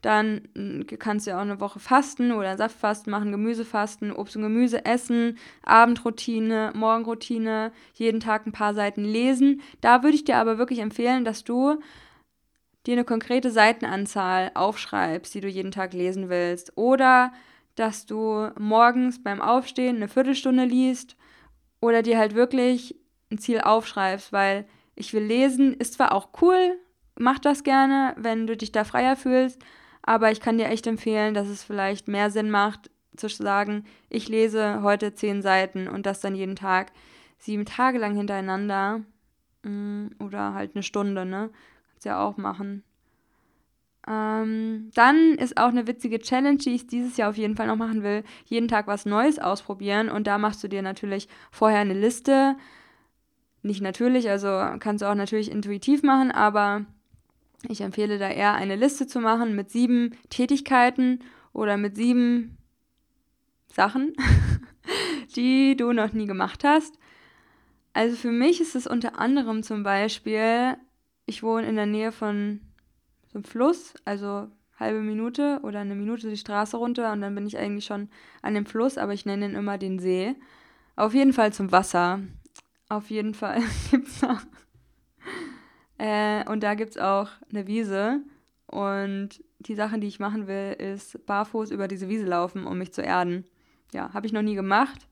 [0.03, 4.43] Dann hm, kannst du ja auch eine Woche fasten oder Saftfasten machen, Gemüsefasten, Obst und
[4.43, 9.63] Gemüse essen, Abendroutine, Morgenroutine, jeden Tag ein paar Seiten lesen.
[9.81, 11.79] Da würde ich dir aber wirklich empfehlen, dass du
[12.87, 16.77] dir eine konkrete Seitenanzahl aufschreibst, die du jeden Tag lesen willst.
[16.77, 17.33] Oder
[17.77, 21.17] dass du morgens beim Aufstehen eine Viertelstunde liest
[21.81, 22.97] oder dir halt wirklich
[23.31, 26.77] ein Ziel aufschreibst, weil ich will lesen, ist zwar auch cool,
[27.19, 29.63] mach das gerne, wenn du dich da freier fühlst,
[30.03, 34.29] aber ich kann dir echt empfehlen, dass es vielleicht mehr Sinn macht, zu sagen, ich
[34.29, 36.93] lese heute zehn Seiten und das dann jeden Tag
[37.39, 39.03] sieben Tage lang hintereinander
[39.63, 41.51] mm, oder halt eine Stunde, ne?
[41.91, 42.83] Kannst ja auch machen.
[44.09, 47.77] Ähm, dann ist auch eine witzige Challenge, die ich dieses Jahr auf jeden Fall noch
[47.77, 51.95] machen will, jeden Tag was Neues ausprobieren und da machst du dir natürlich vorher eine
[51.95, 52.57] Liste
[53.63, 54.49] nicht natürlich, also
[54.81, 56.85] kannst du auch natürlich intuitiv machen, aber
[57.69, 61.21] ich empfehle da eher eine Liste zu machen mit sieben Tätigkeiten
[61.53, 62.57] oder mit sieben
[63.73, 64.15] Sachen,
[65.37, 66.99] die du noch nie gemacht hast.
[67.95, 70.77] Also für mich ist es unter anderem zum Beispiel,
[71.27, 72.61] ich wohne in der Nähe von
[73.31, 74.49] so einem Fluss, also
[74.79, 78.09] halbe Minute oder eine Minute die Straße runter und dann bin ich eigentlich schon
[78.41, 80.35] an dem Fluss, aber ich nenne ihn immer den See.
[80.97, 82.21] Auf jeden Fall zum Wasser.
[82.89, 84.41] Auf jeden Fall gibt es da.
[86.03, 88.23] Äh, und da gibt es auch eine Wiese.
[88.67, 89.29] Und
[89.61, 93.03] die Sache, die ich machen will, ist barfuß über diese Wiese laufen, um mich zu
[93.03, 93.45] erden.
[93.93, 95.07] Ja, habe ich noch nie gemacht.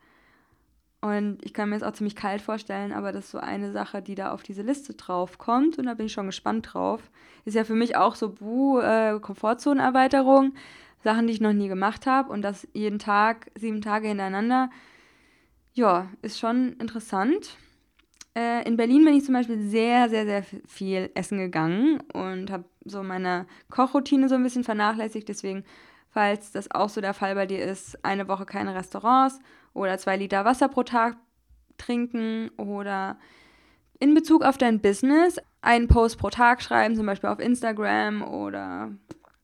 [1.01, 4.03] Und ich kann mir das auch ziemlich kalt vorstellen, aber das ist so eine Sache,
[4.03, 5.79] die da auf diese Liste drauf kommt.
[5.79, 7.09] Und da bin ich schon gespannt drauf.
[7.45, 10.55] Ist ja für mich auch so, buh, äh, Komfortzonenerweiterung.
[11.05, 12.33] Sachen, die ich noch nie gemacht habe.
[12.33, 14.71] Und das jeden Tag, sieben Tage hintereinander.
[15.73, 17.57] Ja, ist schon interessant.
[18.41, 22.65] Äh, in Berlin bin ich zum Beispiel sehr, sehr, sehr viel essen gegangen und habe
[22.87, 25.29] so meine Kochroutine so ein bisschen vernachlässigt.
[25.29, 25.63] Deswegen,
[26.09, 29.39] falls das auch so der Fall bei dir ist, eine Woche keine Restaurants
[29.75, 31.19] oder zwei Liter Wasser pro Tag
[31.77, 33.19] trinken oder
[33.99, 38.91] in Bezug auf dein Business einen Post pro Tag schreiben, zum Beispiel auf Instagram oder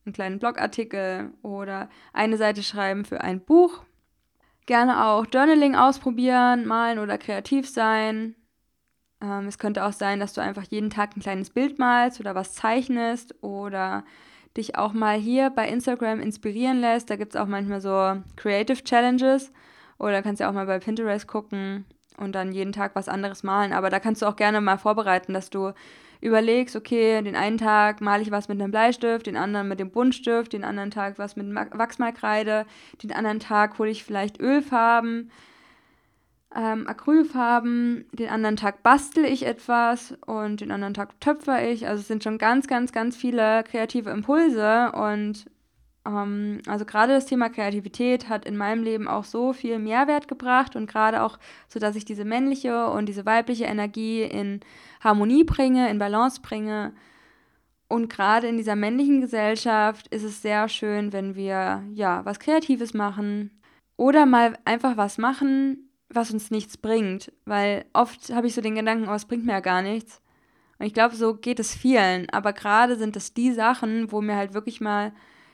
[0.07, 3.83] einen kleinen Blogartikel oder eine Seite schreiben für ein Buch.
[4.65, 8.35] Gerne auch Journaling ausprobieren, malen oder kreativ sein.
[9.27, 12.35] Ähm, es könnte auch sein, dass du einfach jeden Tag ein kleines Bild malst oder
[12.35, 14.05] was zeichnest oder
[14.57, 17.11] dich auch mal hier bei Instagram inspirieren lässt.
[17.11, 19.53] Da gibt es auch manchmal so Creative Challenges
[19.99, 21.85] oder kannst ja auch mal bei Pinterest gucken
[22.17, 23.73] und dann jeden Tag was anderes malen.
[23.73, 25.73] Aber da kannst du auch gerne mal vorbereiten, dass du
[26.23, 29.91] überlegst, okay, den einen Tag male ich was mit einem Bleistift, den anderen mit dem
[29.91, 32.65] Buntstift, den anderen Tag was mit Wachsmalkreide,
[33.03, 35.31] den anderen Tag hole ich vielleicht Ölfarben
[36.57, 41.87] ähm, Acrylfarben, den anderen Tag bastel ich etwas und den anderen Tag töpfer ich.
[41.87, 45.47] Also es sind schon ganz, ganz, ganz viele kreative Impulse und
[46.07, 50.77] ähm, also gerade das Thema Kreativität hat in meinem Leben auch so viel Mehrwert gebracht
[50.77, 51.39] und gerade auch
[51.69, 54.61] so, dass ich diese männliche und diese weibliche Energie in
[55.01, 56.95] Harmonie bringe, in Balance bringe.
[57.89, 62.95] Und gerade in dieser männlichen Gesellschaft ist es sehr schön, wenn wir ja was Kreatives
[62.95, 63.51] machen
[63.97, 65.86] oder mal einfach was machen,
[66.17, 67.33] was uns nichts bringt.
[67.45, 70.21] Weil oft habe ich so den Gedanken, oh, es bringt mir ja gar nichts.
[70.79, 72.29] Und ich glaube, so geht es vielen.
[72.31, 75.13] Aber gerade sind es die Sachen, wo mir halt wirklich mal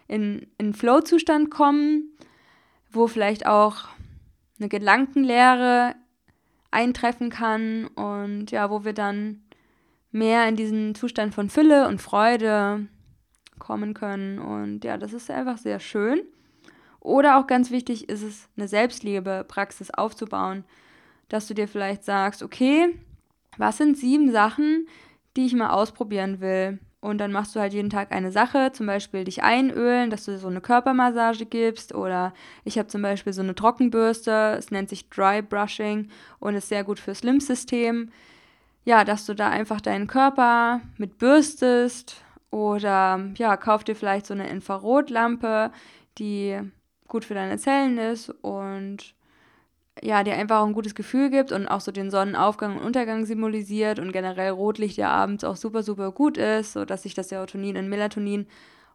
[0.08, 2.16] in, in Flow-Zustand kommen,
[2.90, 3.88] wo vielleicht auch
[4.58, 5.94] eine Gedankenlehre
[6.70, 9.42] eintreffen kann und ja, wo wir dann
[10.10, 12.86] mehr in diesen Zustand von Fülle und Freude
[13.58, 14.38] kommen können.
[14.38, 16.22] Und ja, das ist einfach sehr schön.
[17.02, 20.64] Oder auch ganz wichtig ist es, eine Selbstliebepraxis aufzubauen,
[21.28, 22.96] dass du dir vielleicht sagst, okay,
[23.58, 24.86] was sind sieben Sachen,
[25.36, 26.78] die ich mal ausprobieren will?
[27.00, 30.38] Und dann machst du halt jeden Tag eine Sache, zum Beispiel dich einölen, dass du
[30.38, 31.92] so eine Körpermassage gibst.
[31.92, 36.68] Oder ich habe zum Beispiel so eine Trockenbürste, es nennt sich Dry Brushing und ist
[36.68, 38.12] sehr gut fürs Lymphsystem.
[38.84, 42.22] Ja, dass du da einfach deinen Körper mit bürstest.
[42.52, 45.72] Oder ja, kauf dir vielleicht so eine Infrarotlampe,
[46.18, 46.60] die
[47.12, 49.14] gut für deine Zellen ist und
[50.00, 53.26] ja, dir einfach auch ein gutes Gefühl gibt und auch so den Sonnenaufgang und Untergang
[53.26, 57.76] symbolisiert und generell Rotlicht ja abends auch super, super gut ist, sodass sich das Serotonin
[57.76, 58.46] in Melatonin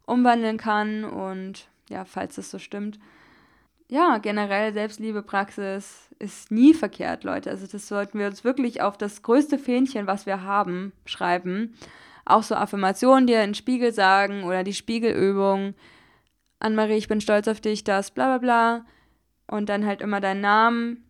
[0.08, 2.98] umwandeln kann und ja, falls das so stimmt.
[3.88, 7.52] Ja, generell Selbstliebepraxis ist nie verkehrt, Leute.
[7.52, 11.76] Also das sollten wir uns wirklich auf das größte Fähnchen, was wir haben, schreiben.
[12.26, 15.76] Auch so Affirmationen, die in Spiegel sagen oder die Spiegelübung.
[16.60, 18.86] Anne-Marie, ich bin stolz auf dich, das bla bla bla
[19.48, 21.04] und dann halt immer deinen Namen,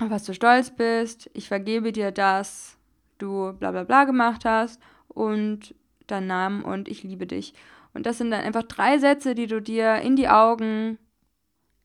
[0.00, 1.30] auf was du stolz bist.
[1.34, 2.76] Ich vergebe dir, dass
[3.18, 5.74] du bla bla bla gemacht hast und
[6.06, 7.54] deinen Namen und ich liebe dich.
[7.94, 10.98] Und das sind dann einfach drei Sätze, die du dir in die Augen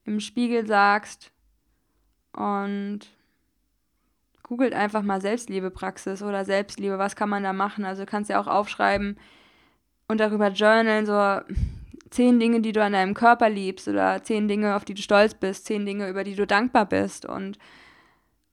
[0.06, 1.32] im Spiegel sagst
[2.34, 3.02] und
[4.44, 7.86] googelt einfach mal Selbstliebepraxis oder Selbstliebe, was kann man da machen?
[7.86, 9.18] Also du kannst ja auch aufschreiben
[10.08, 11.42] und darüber journalen, so
[12.14, 15.34] zehn Dinge, die du an deinem Körper liebst oder zehn Dinge, auf die du stolz
[15.34, 17.26] bist, zehn Dinge, über die du dankbar bist.
[17.26, 17.58] Und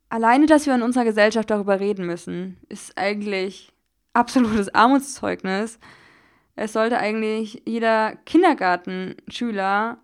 [0.08, 3.72] alleine, dass wir in unserer Gesellschaft darüber reden müssen, ist eigentlich
[4.14, 5.78] absolutes Armutszeugnis.
[6.56, 9.98] Es sollte eigentlich jeder Kindergartenschüler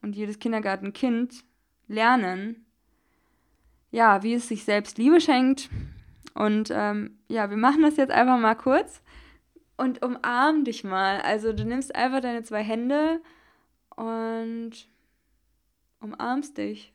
[0.00, 1.44] und jedes Kindergartenkind
[1.88, 2.64] lernen,
[3.90, 5.68] ja, wie es sich selbst Liebe schenkt.
[6.34, 9.02] Und ähm, ja, wir machen das jetzt einfach mal kurz
[9.76, 11.20] und umarm dich mal.
[11.20, 13.20] Also du nimmst einfach deine zwei Hände
[13.96, 14.88] und
[16.00, 16.92] umarmst dich.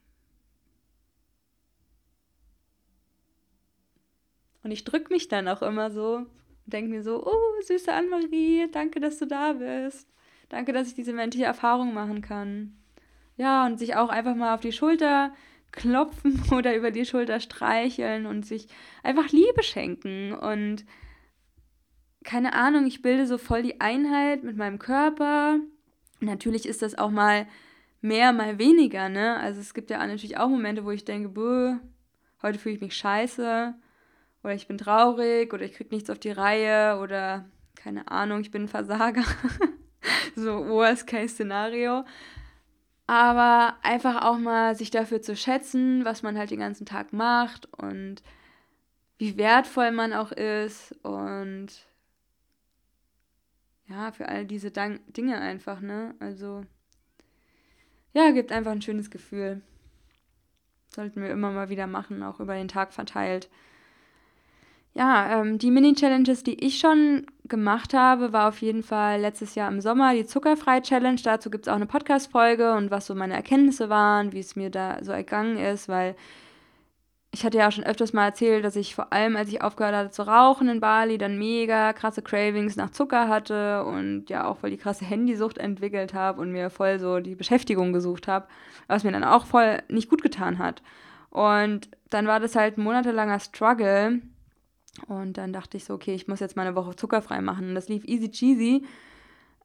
[4.64, 6.28] Und ich drücke mich dann auch immer so und
[6.66, 10.10] denke mir so, oh, süße Anne-Marie, danke, dass du da bist.
[10.50, 12.78] Danke, dass ich diese menschliche Erfahrung machen kann.
[13.38, 15.34] Ja, und sich auch einfach mal auf die Schulter
[15.72, 18.68] klopfen oder über die Schulter streicheln und sich
[19.04, 20.86] einfach Liebe schenken und
[22.28, 25.60] keine Ahnung, ich bilde so voll die Einheit mit meinem Körper.
[26.20, 27.48] Natürlich ist das auch mal
[28.02, 29.38] mehr, mal weniger, ne?
[29.38, 31.78] Also es gibt ja natürlich auch Momente, wo ich denke, Bö,
[32.42, 33.74] heute fühle ich mich scheiße
[34.44, 38.52] oder ich bin traurig oder ich kriege nichts auf die Reihe oder keine Ahnung, ich
[38.52, 39.24] bin ein Versager.
[40.36, 42.04] so Worst-Case-Szenario.
[43.08, 47.72] Aber einfach auch mal sich dafür zu schätzen, was man halt den ganzen Tag macht
[47.82, 48.22] und
[49.18, 51.87] wie wertvoll man auch ist und
[53.88, 56.16] ja, für all diese Dank Dinge einfach, ne?
[56.20, 56.64] Also,
[58.14, 59.62] ja, gibt einfach ein schönes Gefühl.
[60.94, 63.50] Sollten wir immer mal wieder machen, auch über den Tag verteilt.
[64.94, 69.70] Ja, ähm, die Mini-Challenges, die ich schon gemacht habe, war auf jeden Fall letztes Jahr
[69.72, 71.22] im Sommer die Zuckerfrei-Challenge.
[71.24, 74.72] Dazu gibt es auch eine Podcast-Folge und was so meine Erkenntnisse waren, wie es mir
[74.72, 76.16] da so ergangen ist, weil
[77.38, 79.96] ich hatte ja auch schon öfters mal erzählt, dass ich vor allem, als ich aufgehört
[79.96, 84.58] hatte zu rauchen in Bali, dann mega krasse Cravings nach Zucker hatte und ja auch
[84.58, 88.48] voll die krasse Handysucht entwickelt habe und mir voll so die Beschäftigung gesucht habe,
[88.88, 90.82] was mir dann auch voll nicht gut getan hat.
[91.30, 94.20] Und dann war das halt ein monatelanger Struggle
[95.06, 97.70] und dann dachte ich so, okay, ich muss jetzt mal eine Woche zuckerfrei machen.
[97.70, 98.86] Und das lief easy cheesy.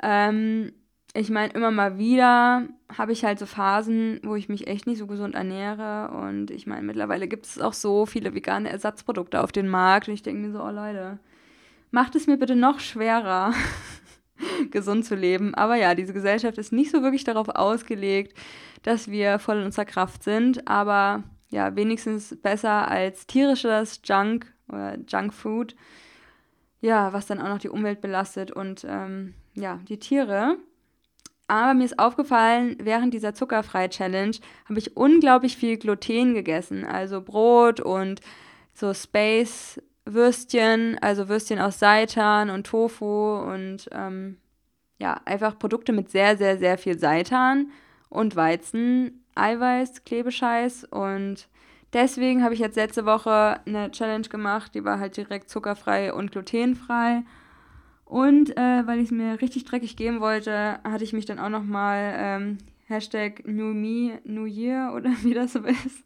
[0.02, 0.72] Ähm,
[1.14, 4.98] ich meine, immer mal wieder habe ich halt so Phasen, wo ich mich echt nicht
[4.98, 6.10] so gesund ernähre.
[6.16, 10.08] Und ich meine, mittlerweile gibt es auch so viele vegane Ersatzprodukte auf dem Markt.
[10.08, 11.18] Und ich denke mir so, oh Leute,
[11.90, 13.52] macht es mir bitte noch schwerer,
[14.70, 15.54] gesund zu leben.
[15.54, 18.36] Aber ja, diese Gesellschaft ist nicht so wirklich darauf ausgelegt,
[18.82, 20.66] dass wir voll in unserer Kraft sind.
[20.66, 25.76] Aber ja, wenigstens besser als tierisches Junk oder Junkfood.
[26.80, 30.56] Ja, was dann auch noch die Umwelt belastet und ähm, ja, die Tiere.
[31.48, 34.36] Aber mir ist aufgefallen, während dieser Zuckerfrei-Challenge
[34.68, 36.84] habe ich unglaublich viel Gluten gegessen.
[36.84, 38.20] Also Brot und
[38.74, 44.38] so Space-Würstchen, also Würstchen aus Seitan und Tofu und ähm,
[44.98, 47.70] ja, einfach Produkte mit sehr, sehr, sehr viel Seitan
[48.08, 51.48] und Weizen, Eiweiß, Klebescheiß und
[51.92, 56.32] deswegen habe ich jetzt letzte Woche eine Challenge gemacht, die war halt direkt zuckerfrei und
[56.32, 57.24] glutenfrei.
[58.12, 61.48] Und äh, weil ich es mir richtig dreckig geben wollte, hatte ich mich dann auch
[61.48, 66.04] nochmal ähm, Hashtag New Me, New Year oder wie das so ist,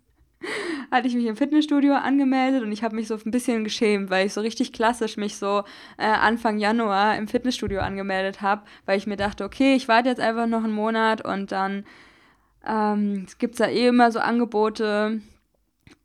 [0.93, 4.25] hatte ich mich im Fitnessstudio angemeldet und ich habe mich so ein bisschen geschämt, weil
[4.25, 5.65] ich so richtig klassisch mich so
[5.99, 10.21] äh, Anfang Januar im Fitnessstudio angemeldet habe, weil ich mir dachte, okay, ich warte jetzt
[10.21, 11.85] einfach noch einen Monat und dann
[12.65, 15.23] ähm, gibt es da eh immer so Angebote.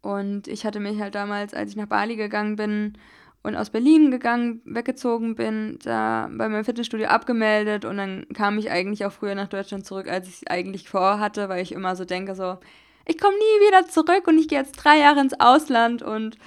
[0.01, 2.97] Und ich hatte mich halt damals, als ich nach Bali gegangen bin,
[3.43, 8.69] und aus Berlin gegangen, weggezogen bin, da bei meinem Fitnessstudio abgemeldet und dann kam ich
[8.69, 12.05] eigentlich auch früher nach Deutschland zurück, als ich es eigentlich vorhatte, weil ich immer so
[12.05, 12.57] denke, so,
[13.05, 16.37] ich komme nie wieder zurück und ich gehe jetzt drei Jahre ins Ausland und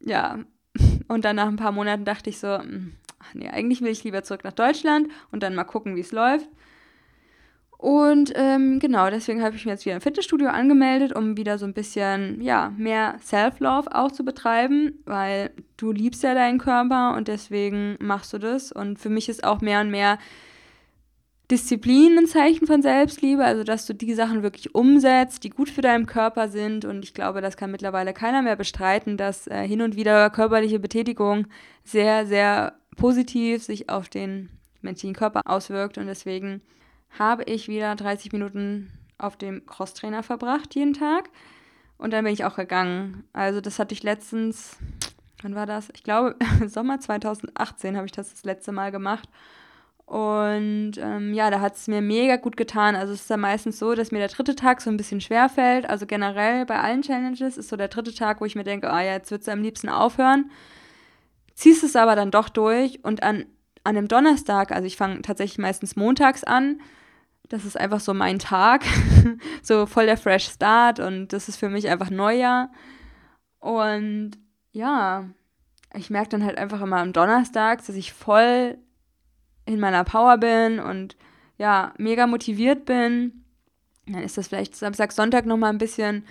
[0.00, 0.38] ja,
[1.08, 2.94] und dann nach ein paar Monaten dachte ich so, hm,
[3.32, 6.48] nee, eigentlich will ich lieber zurück nach Deutschland und dann mal gucken, wie es läuft.
[7.82, 11.66] Und ähm, genau, deswegen habe ich mir jetzt wieder im Fitnessstudio angemeldet, um wieder so
[11.66, 17.26] ein bisschen, ja, mehr Self-Love auch zu betreiben, weil du liebst ja deinen Körper und
[17.26, 18.70] deswegen machst du das.
[18.70, 20.18] Und für mich ist auch mehr und mehr
[21.50, 25.82] Disziplin ein Zeichen von Selbstliebe, also dass du die Sachen wirklich umsetzt, die gut für
[25.82, 26.84] deinen Körper sind.
[26.84, 30.78] Und ich glaube, das kann mittlerweile keiner mehr bestreiten, dass äh, hin und wieder körperliche
[30.78, 31.48] Betätigung
[31.82, 34.50] sehr, sehr positiv sich auf den
[34.82, 35.98] menschlichen Körper auswirkt.
[35.98, 36.62] Und deswegen
[37.18, 41.30] habe ich wieder 30 Minuten auf dem Crosstrainer verbracht jeden Tag.
[41.98, 43.24] Und dann bin ich auch gegangen.
[43.32, 44.76] Also das hatte ich letztens,
[45.42, 45.88] wann war das?
[45.94, 46.36] Ich glaube,
[46.66, 49.28] Sommer 2018 habe ich das das letzte Mal gemacht.
[50.04, 52.96] Und ähm, ja, da hat es mir mega gut getan.
[52.96, 55.48] Also es ist ja meistens so, dass mir der dritte Tag so ein bisschen schwer
[55.48, 55.88] fällt.
[55.88, 59.00] Also generell bei allen Challenges ist so der dritte Tag, wo ich mir denke, ah
[59.00, 60.50] ja, jetzt würdest du am liebsten aufhören.
[61.54, 63.46] Ziehst es aber dann doch durch und an,
[63.84, 66.80] an einem Donnerstag, also ich fange tatsächlich meistens montags an,
[67.48, 68.84] das ist einfach so mein Tag,
[69.62, 72.70] so voll der Fresh Start und das ist für mich einfach Neujahr.
[73.58, 74.32] Und
[74.72, 75.28] ja,
[75.94, 78.78] ich merke dann halt einfach immer am Donnerstag, dass ich voll
[79.66, 81.16] in meiner Power bin und
[81.58, 83.44] ja, mega motiviert bin.
[84.06, 86.24] Dann ist das vielleicht Samstag, Sonntag nochmal ein bisschen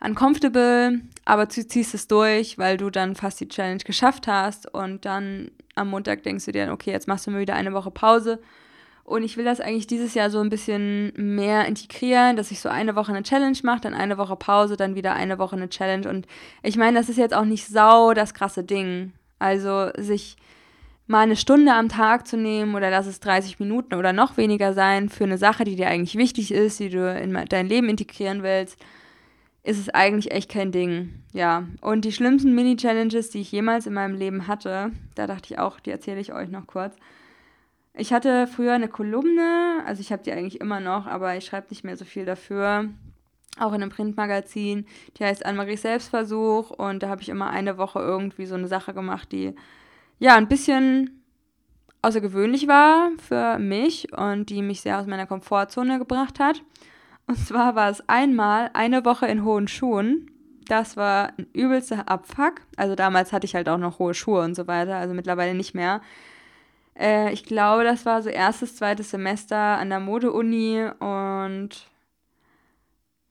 [0.00, 5.04] uncomfortable, aber du ziehst es durch, weil du dann fast die Challenge geschafft hast und
[5.04, 8.40] dann am Montag denkst du dir, okay, jetzt machst du mal wieder eine Woche Pause
[9.08, 12.68] und ich will das eigentlich dieses Jahr so ein bisschen mehr integrieren, dass ich so
[12.68, 16.08] eine Woche eine Challenge mache, dann eine Woche Pause, dann wieder eine Woche eine Challenge.
[16.08, 16.26] Und
[16.62, 19.12] ich meine, das ist jetzt auch nicht sau das krasse Ding.
[19.38, 20.36] Also sich
[21.06, 24.74] mal eine Stunde am Tag zu nehmen oder lass es 30 Minuten oder noch weniger
[24.74, 28.42] sein für eine Sache, die dir eigentlich wichtig ist, die du in dein Leben integrieren
[28.42, 28.78] willst,
[29.62, 31.22] ist es eigentlich echt kein Ding.
[31.32, 35.58] Ja, und die schlimmsten Mini-Challenges, die ich jemals in meinem Leben hatte, da dachte ich
[35.58, 36.94] auch, die erzähle ich euch noch kurz.
[37.98, 41.66] Ich hatte früher eine Kolumne, also ich habe die eigentlich immer noch, aber ich schreibe
[41.70, 42.88] nicht mehr so viel dafür.
[43.58, 44.86] Auch in einem Printmagazin,
[45.16, 48.94] die heißt Anne-Marie Selbstversuch und da habe ich immer eine Woche irgendwie so eine Sache
[48.94, 49.52] gemacht, die
[50.20, 51.24] ja ein bisschen
[52.02, 56.62] außergewöhnlich war für mich und die mich sehr aus meiner Komfortzone gebracht hat.
[57.26, 60.30] Und zwar war es einmal eine Woche in hohen Schuhen.
[60.68, 62.62] Das war ein übelster Abfuck.
[62.76, 65.74] Also damals hatte ich halt auch noch hohe Schuhe und so weiter, also mittlerweile nicht
[65.74, 66.00] mehr.
[66.98, 71.88] Äh, ich glaube, das war so erstes, zweites Semester an der Mode-Uni und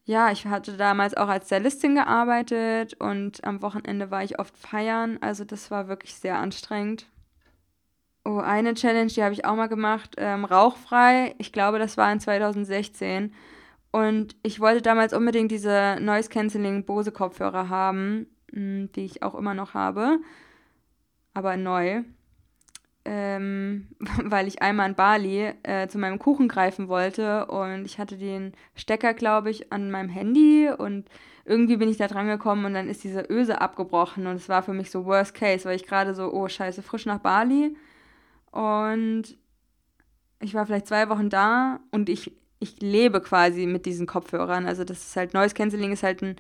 [0.06, 5.18] ja, ich hatte damals auch als Stylistin gearbeitet und am Wochenende war ich oft feiern.
[5.20, 7.08] Also das war wirklich sehr anstrengend.
[8.24, 11.36] Oh, eine Challenge, die habe ich auch mal gemacht, ähm, rauchfrei.
[11.40, 13.34] Ich glaube, das war in 2016.
[13.92, 19.36] Und ich wollte damals unbedingt diese Noise Cancelling Bose Kopfhörer haben, hm, die ich auch
[19.36, 20.20] immer noch habe,
[21.34, 22.04] aber neu
[23.08, 23.88] ähm,
[24.24, 28.54] weil ich einmal in Bali äh, zu meinem Kuchen greifen wollte und ich hatte den
[28.76, 31.10] Stecker, glaube ich, an meinem Handy und
[31.46, 34.62] irgendwie bin ich da dran gekommen und dann ist diese Öse abgebrochen und es war
[34.62, 37.76] für mich so Worst Case, weil ich gerade so, oh scheiße, frisch nach Bali
[38.52, 39.38] und
[40.42, 44.68] ich war vielleicht zwei Wochen da und ich, ich lebe quasi mit diesen Kopfhörern.
[44.68, 46.36] Also das ist halt, Noise Cancelling ist halt ein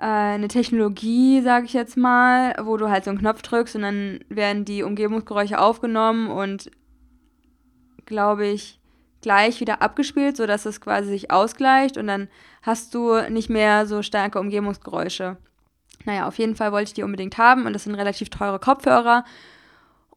[0.00, 4.20] eine Technologie, sage ich jetzt mal, wo du halt so einen Knopf drückst und dann
[4.28, 6.70] werden die Umgebungsgeräusche aufgenommen und,
[8.06, 8.80] glaube ich,
[9.20, 12.28] gleich wieder abgespielt, sodass es quasi sich ausgleicht und dann
[12.62, 15.36] hast du nicht mehr so starke Umgebungsgeräusche.
[16.06, 19.24] Naja, auf jeden Fall wollte ich die unbedingt haben und das sind relativ teure Kopfhörer.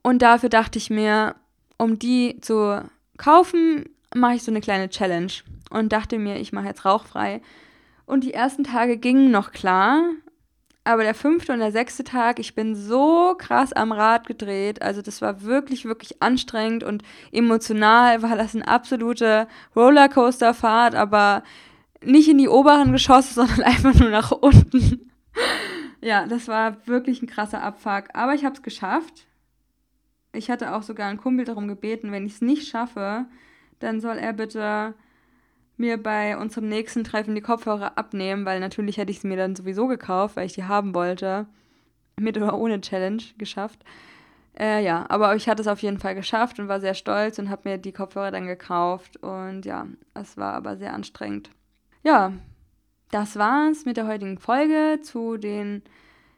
[0.01, 1.35] Und dafür dachte ich mir,
[1.77, 2.81] um die zu
[3.17, 5.33] kaufen, mache ich so eine kleine Challenge
[5.69, 7.41] und dachte mir, ich mache jetzt rauchfrei.
[8.05, 10.03] Und die ersten Tage gingen noch klar.
[10.85, 14.81] Aber der fünfte und der sechste Tag, ich bin so krass am Rad gedreht.
[14.81, 21.43] Also das war wirklich, wirklich anstrengend und emotional war das eine absolute Rollercoaster-Fahrt, aber
[22.03, 25.09] nicht in die oberen Geschosse, sondern einfach nur nach unten.
[26.01, 28.09] ja, das war wirklich ein krasser Abfuck.
[28.13, 29.25] Aber ich habe es geschafft.
[30.33, 33.25] Ich hatte auch sogar einen Kumpel darum gebeten, wenn ich es nicht schaffe,
[33.79, 34.95] dann soll er bitte
[35.77, 39.55] mir bei unserem nächsten Treffen die Kopfhörer abnehmen, weil natürlich hätte ich sie mir dann
[39.55, 41.47] sowieso gekauft, weil ich die haben wollte.
[42.19, 43.83] Mit oder ohne Challenge geschafft.
[44.57, 47.49] Äh, ja, aber ich hatte es auf jeden Fall geschafft und war sehr stolz und
[47.49, 49.17] habe mir die Kopfhörer dann gekauft.
[49.17, 51.49] Und ja, es war aber sehr anstrengend.
[52.03, 52.33] Ja,
[53.09, 55.81] das war's mit der heutigen Folge zu den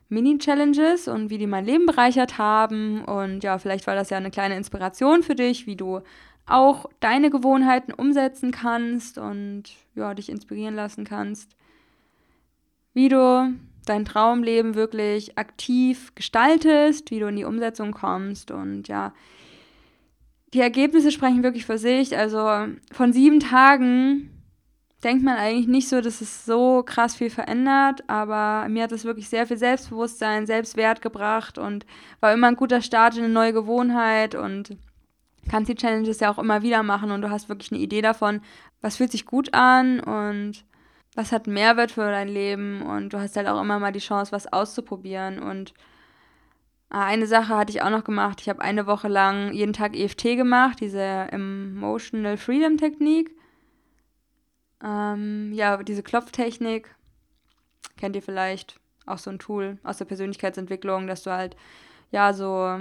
[0.10, 3.04] Mini-Challenges und wie die mein Leben bereichert haben.
[3.04, 6.02] Und ja, vielleicht war das ja eine kleine Inspiration für dich, wie du
[6.46, 9.64] auch deine Gewohnheiten umsetzen kannst und
[9.96, 11.56] ja, dich inspirieren lassen kannst,
[12.94, 13.54] wie du
[13.86, 19.14] dein Traumleben wirklich aktiv gestaltest, wie du in die Umsetzung kommst und ja,
[20.54, 22.18] die Ergebnisse sprechen wirklich für sich.
[22.18, 24.30] Also von sieben Tagen
[25.04, 29.04] denkt man eigentlich nicht so, dass es so krass viel verändert, aber mir hat es
[29.04, 31.86] wirklich sehr viel Selbstbewusstsein, Selbstwert gebracht und
[32.22, 34.78] war immer ein guter Start in eine neue Gewohnheit und
[35.50, 38.42] kannst die Challenges ja auch immer wieder machen und du hast wirklich eine Idee davon,
[38.82, 40.66] was fühlt sich gut an und
[41.16, 44.32] was hat Mehrwert für dein Leben und du hast halt auch immer mal die Chance,
[44.32, 45.74] was auszuprobieren und
[46.90, 48.42] ah, eine Sache hatte ich auch noch gemacht.
[48.42, 53.36] Ich habe eine Woche lang jeden Tag EFT gemacht, diese Emotional Freedom Technik.
[54.84, 56.94] Ähm, ja, diese Klopftechnik
[57.98, 61.56] kennt ihr vielleicht auch so ein Tool aus der Persönlichkeitsentwicklung, dass du halt
[62.12, 62.80] ja so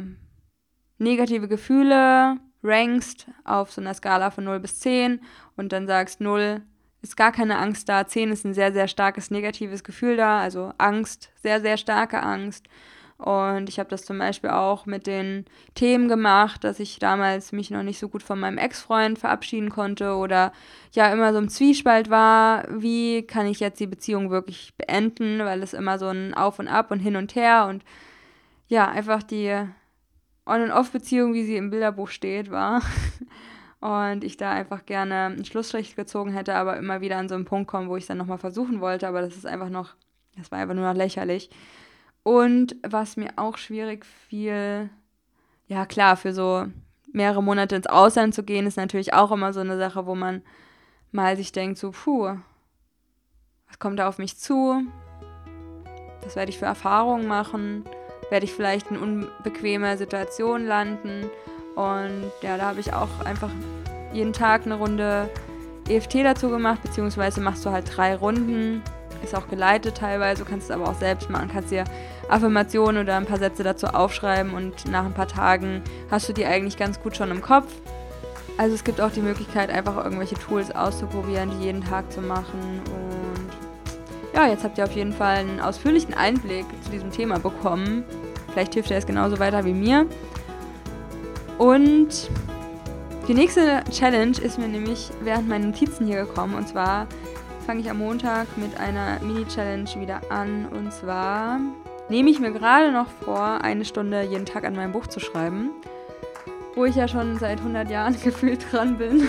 [0.99, 5.21] negative Gefühle rankst auf so einer Skala von 0 bis 10
[5.57, 6.63] und dann sagst 0
[7.03, 10.73] ist gar keine Angst da, 10 ist ein sehr, sehr starkes negatives Gefühl da, also
[10.79, 12.67] Angst, sehr, sehr starke Angst.
[13.17, 15.45] Und ich habe das zum Beispiel auch mit den
[15.75, 20.15] Themen gemacht, dass ich damals mich noch nicht so gut von meinem Ex-Freund verabschieden konnte
[20.17, 20.53] oder
[20.93, 25.63] ja immer so im Zwiespalt war, wie kann ich jetzt die Beziehung wirklich beenden, weil
[25.63, 27.85] es immer so ein Auf und Ab und hin und her und
[28.67, 29.55] ja, einfach die
[30.47, 32.83] On- und Off-Beziehung, wie sie im Bilderbuch steht, war.
[33.81, 37.45] Und ich da einfach gerne einen Schlussstrich gezogen hätte, aber immer wieder an so einen
[37.45, 39.95] Punkt kommen, wo ich es dann nochmal versuchen wollte, aber das ist einfach noch,
[40.39, 41.51] das war einfach nur noch lächerlich.
[42.23, 44.89] Und was mir auch schwierig fiel,
[45.67, 46.67] ja klar, für so
[47.13, 50.41] mehrere Monate ins Ausland zu gehen, ist natürlich auch immer so eine Sache, wo man
[51.13, 52.37] mal sich denkt, so, puh,
[53.69, 54.83] was kommt da auf mich zu?
[56.23, 57.85] Was werde ich für Erfahrungen machen?
[58.31, 61.31] Werde ich vielleicht in unbequeme Situationen landen?
[61.75, 63.51] Und ja, da habe ich auch einfach
[64.13, 65.29] jeden Tag eine Runde
[65.89, 68.83] EFT dazu gemacht, beziehungsweise machst du halt drei Runden
[69.25, 71.85] ist auch geleitet teilweise, du kannst es aber auch selbst machen, kannst dir
[72.29, 76.45] Affirmationen oder ein paar Sätze dazu aufschreiben und nach ein paar Tagen hast du die
[76.45, 77.73] eigentlich ganz gut schon im Kopf.
[78.57, 82.81] Also es gibt auch die Möglichkeit, einfach irgendwelche Tools auszuprobieren, die jeden Tag zu machen.
[82.87, 83.24] Und
[84.35, 88.05] ja, jetzt habt ihr auf jeden Fall einen ausführlichen Einblick zu diesem Thema bekommen.
[88.53, 90.07] Vielleicht hilft er es genauso weiter wie mir.
[91.59, 92.31] Und
[93.29, 96.55] die nächste Challenge ist mir nämlich während meinen Notizen hier gekommen.
[96.55, 97.07] Und zwar
[97.65, 100.67] fange ich am Montag mit einer Mini-Challenge wieder an.
[100.67, 101.61] Und zwar
[102.09, 105.71] nehme ich mir gerade noch vor, eine Stunde jeden Tag an meinem Buch zu schreiben,
[106.75, 109.29] wo ich ja schon seit 100 Jahren gefühlt dran bin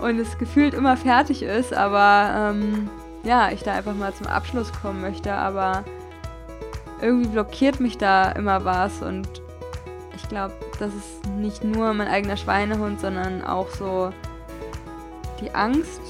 [0.00, 2.90] und es gefühlt immer fertig ist, aber ähm,
[3.24, 5.84] ja, ich da einfach mal zum Abschluss kommen möchte, aber
[7.00, 9.28] irgendwie blockiert mich da immer was und
[10.14, 14.10] ich glaube, das ist nicht nur mein eigener Schweinehund, sondern auch so
[15.40, 16.00] die Angst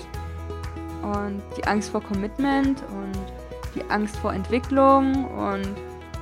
[1.02, 3.18] und die Angst vor Commitment und
[3.74, 5.74] die Angst vor Entwicklung und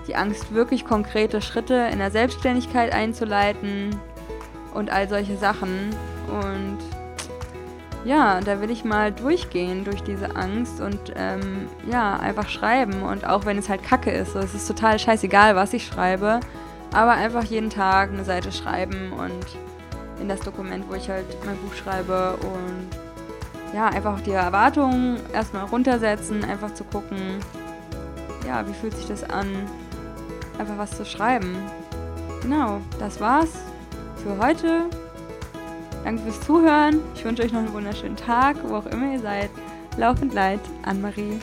[0.06, 3.94] die Angst, wirklich konkrete Schritte in der Selbstständigkeit einzuleiten
[4.74, 5.90] und all solche Sachen.
[6.28, 6.78] Und
[8.04, 13.02] ja, da will ich mal durchgehen durch diese Angst und ähm, ja, einfach schreiben.
[13.02, 16.40] Und auch wenn es halt kacke ist, so, es ist total scheißegal, was ich schreibe,
[16.92, 19.46] aber einfach jeden Tag eine Seite schreiben und
[20.20, 22.88] in das Dokument, wo ich halt mein Buch schreibe und
[23.74, 27.18] ja, einfach die Erwartungen erstmal runtersetzen, einfach zu gucken,
[28.46, 29.46] ja, wie fühlt sich das an,
[30.58, 31.54] einfach was zu schreiben.
[32.42, 33.52] Genau, das war's
[34.16, 34.86] für heute.
[36.04, 37.00] Danke fürs Zuhören.
[37.14, 39.50] Ich wünsche euch noch einen wunderschönen Tag, wo auch immer ihr seid.
[39.96, 41.38] Laufend leid, Anne-Marie.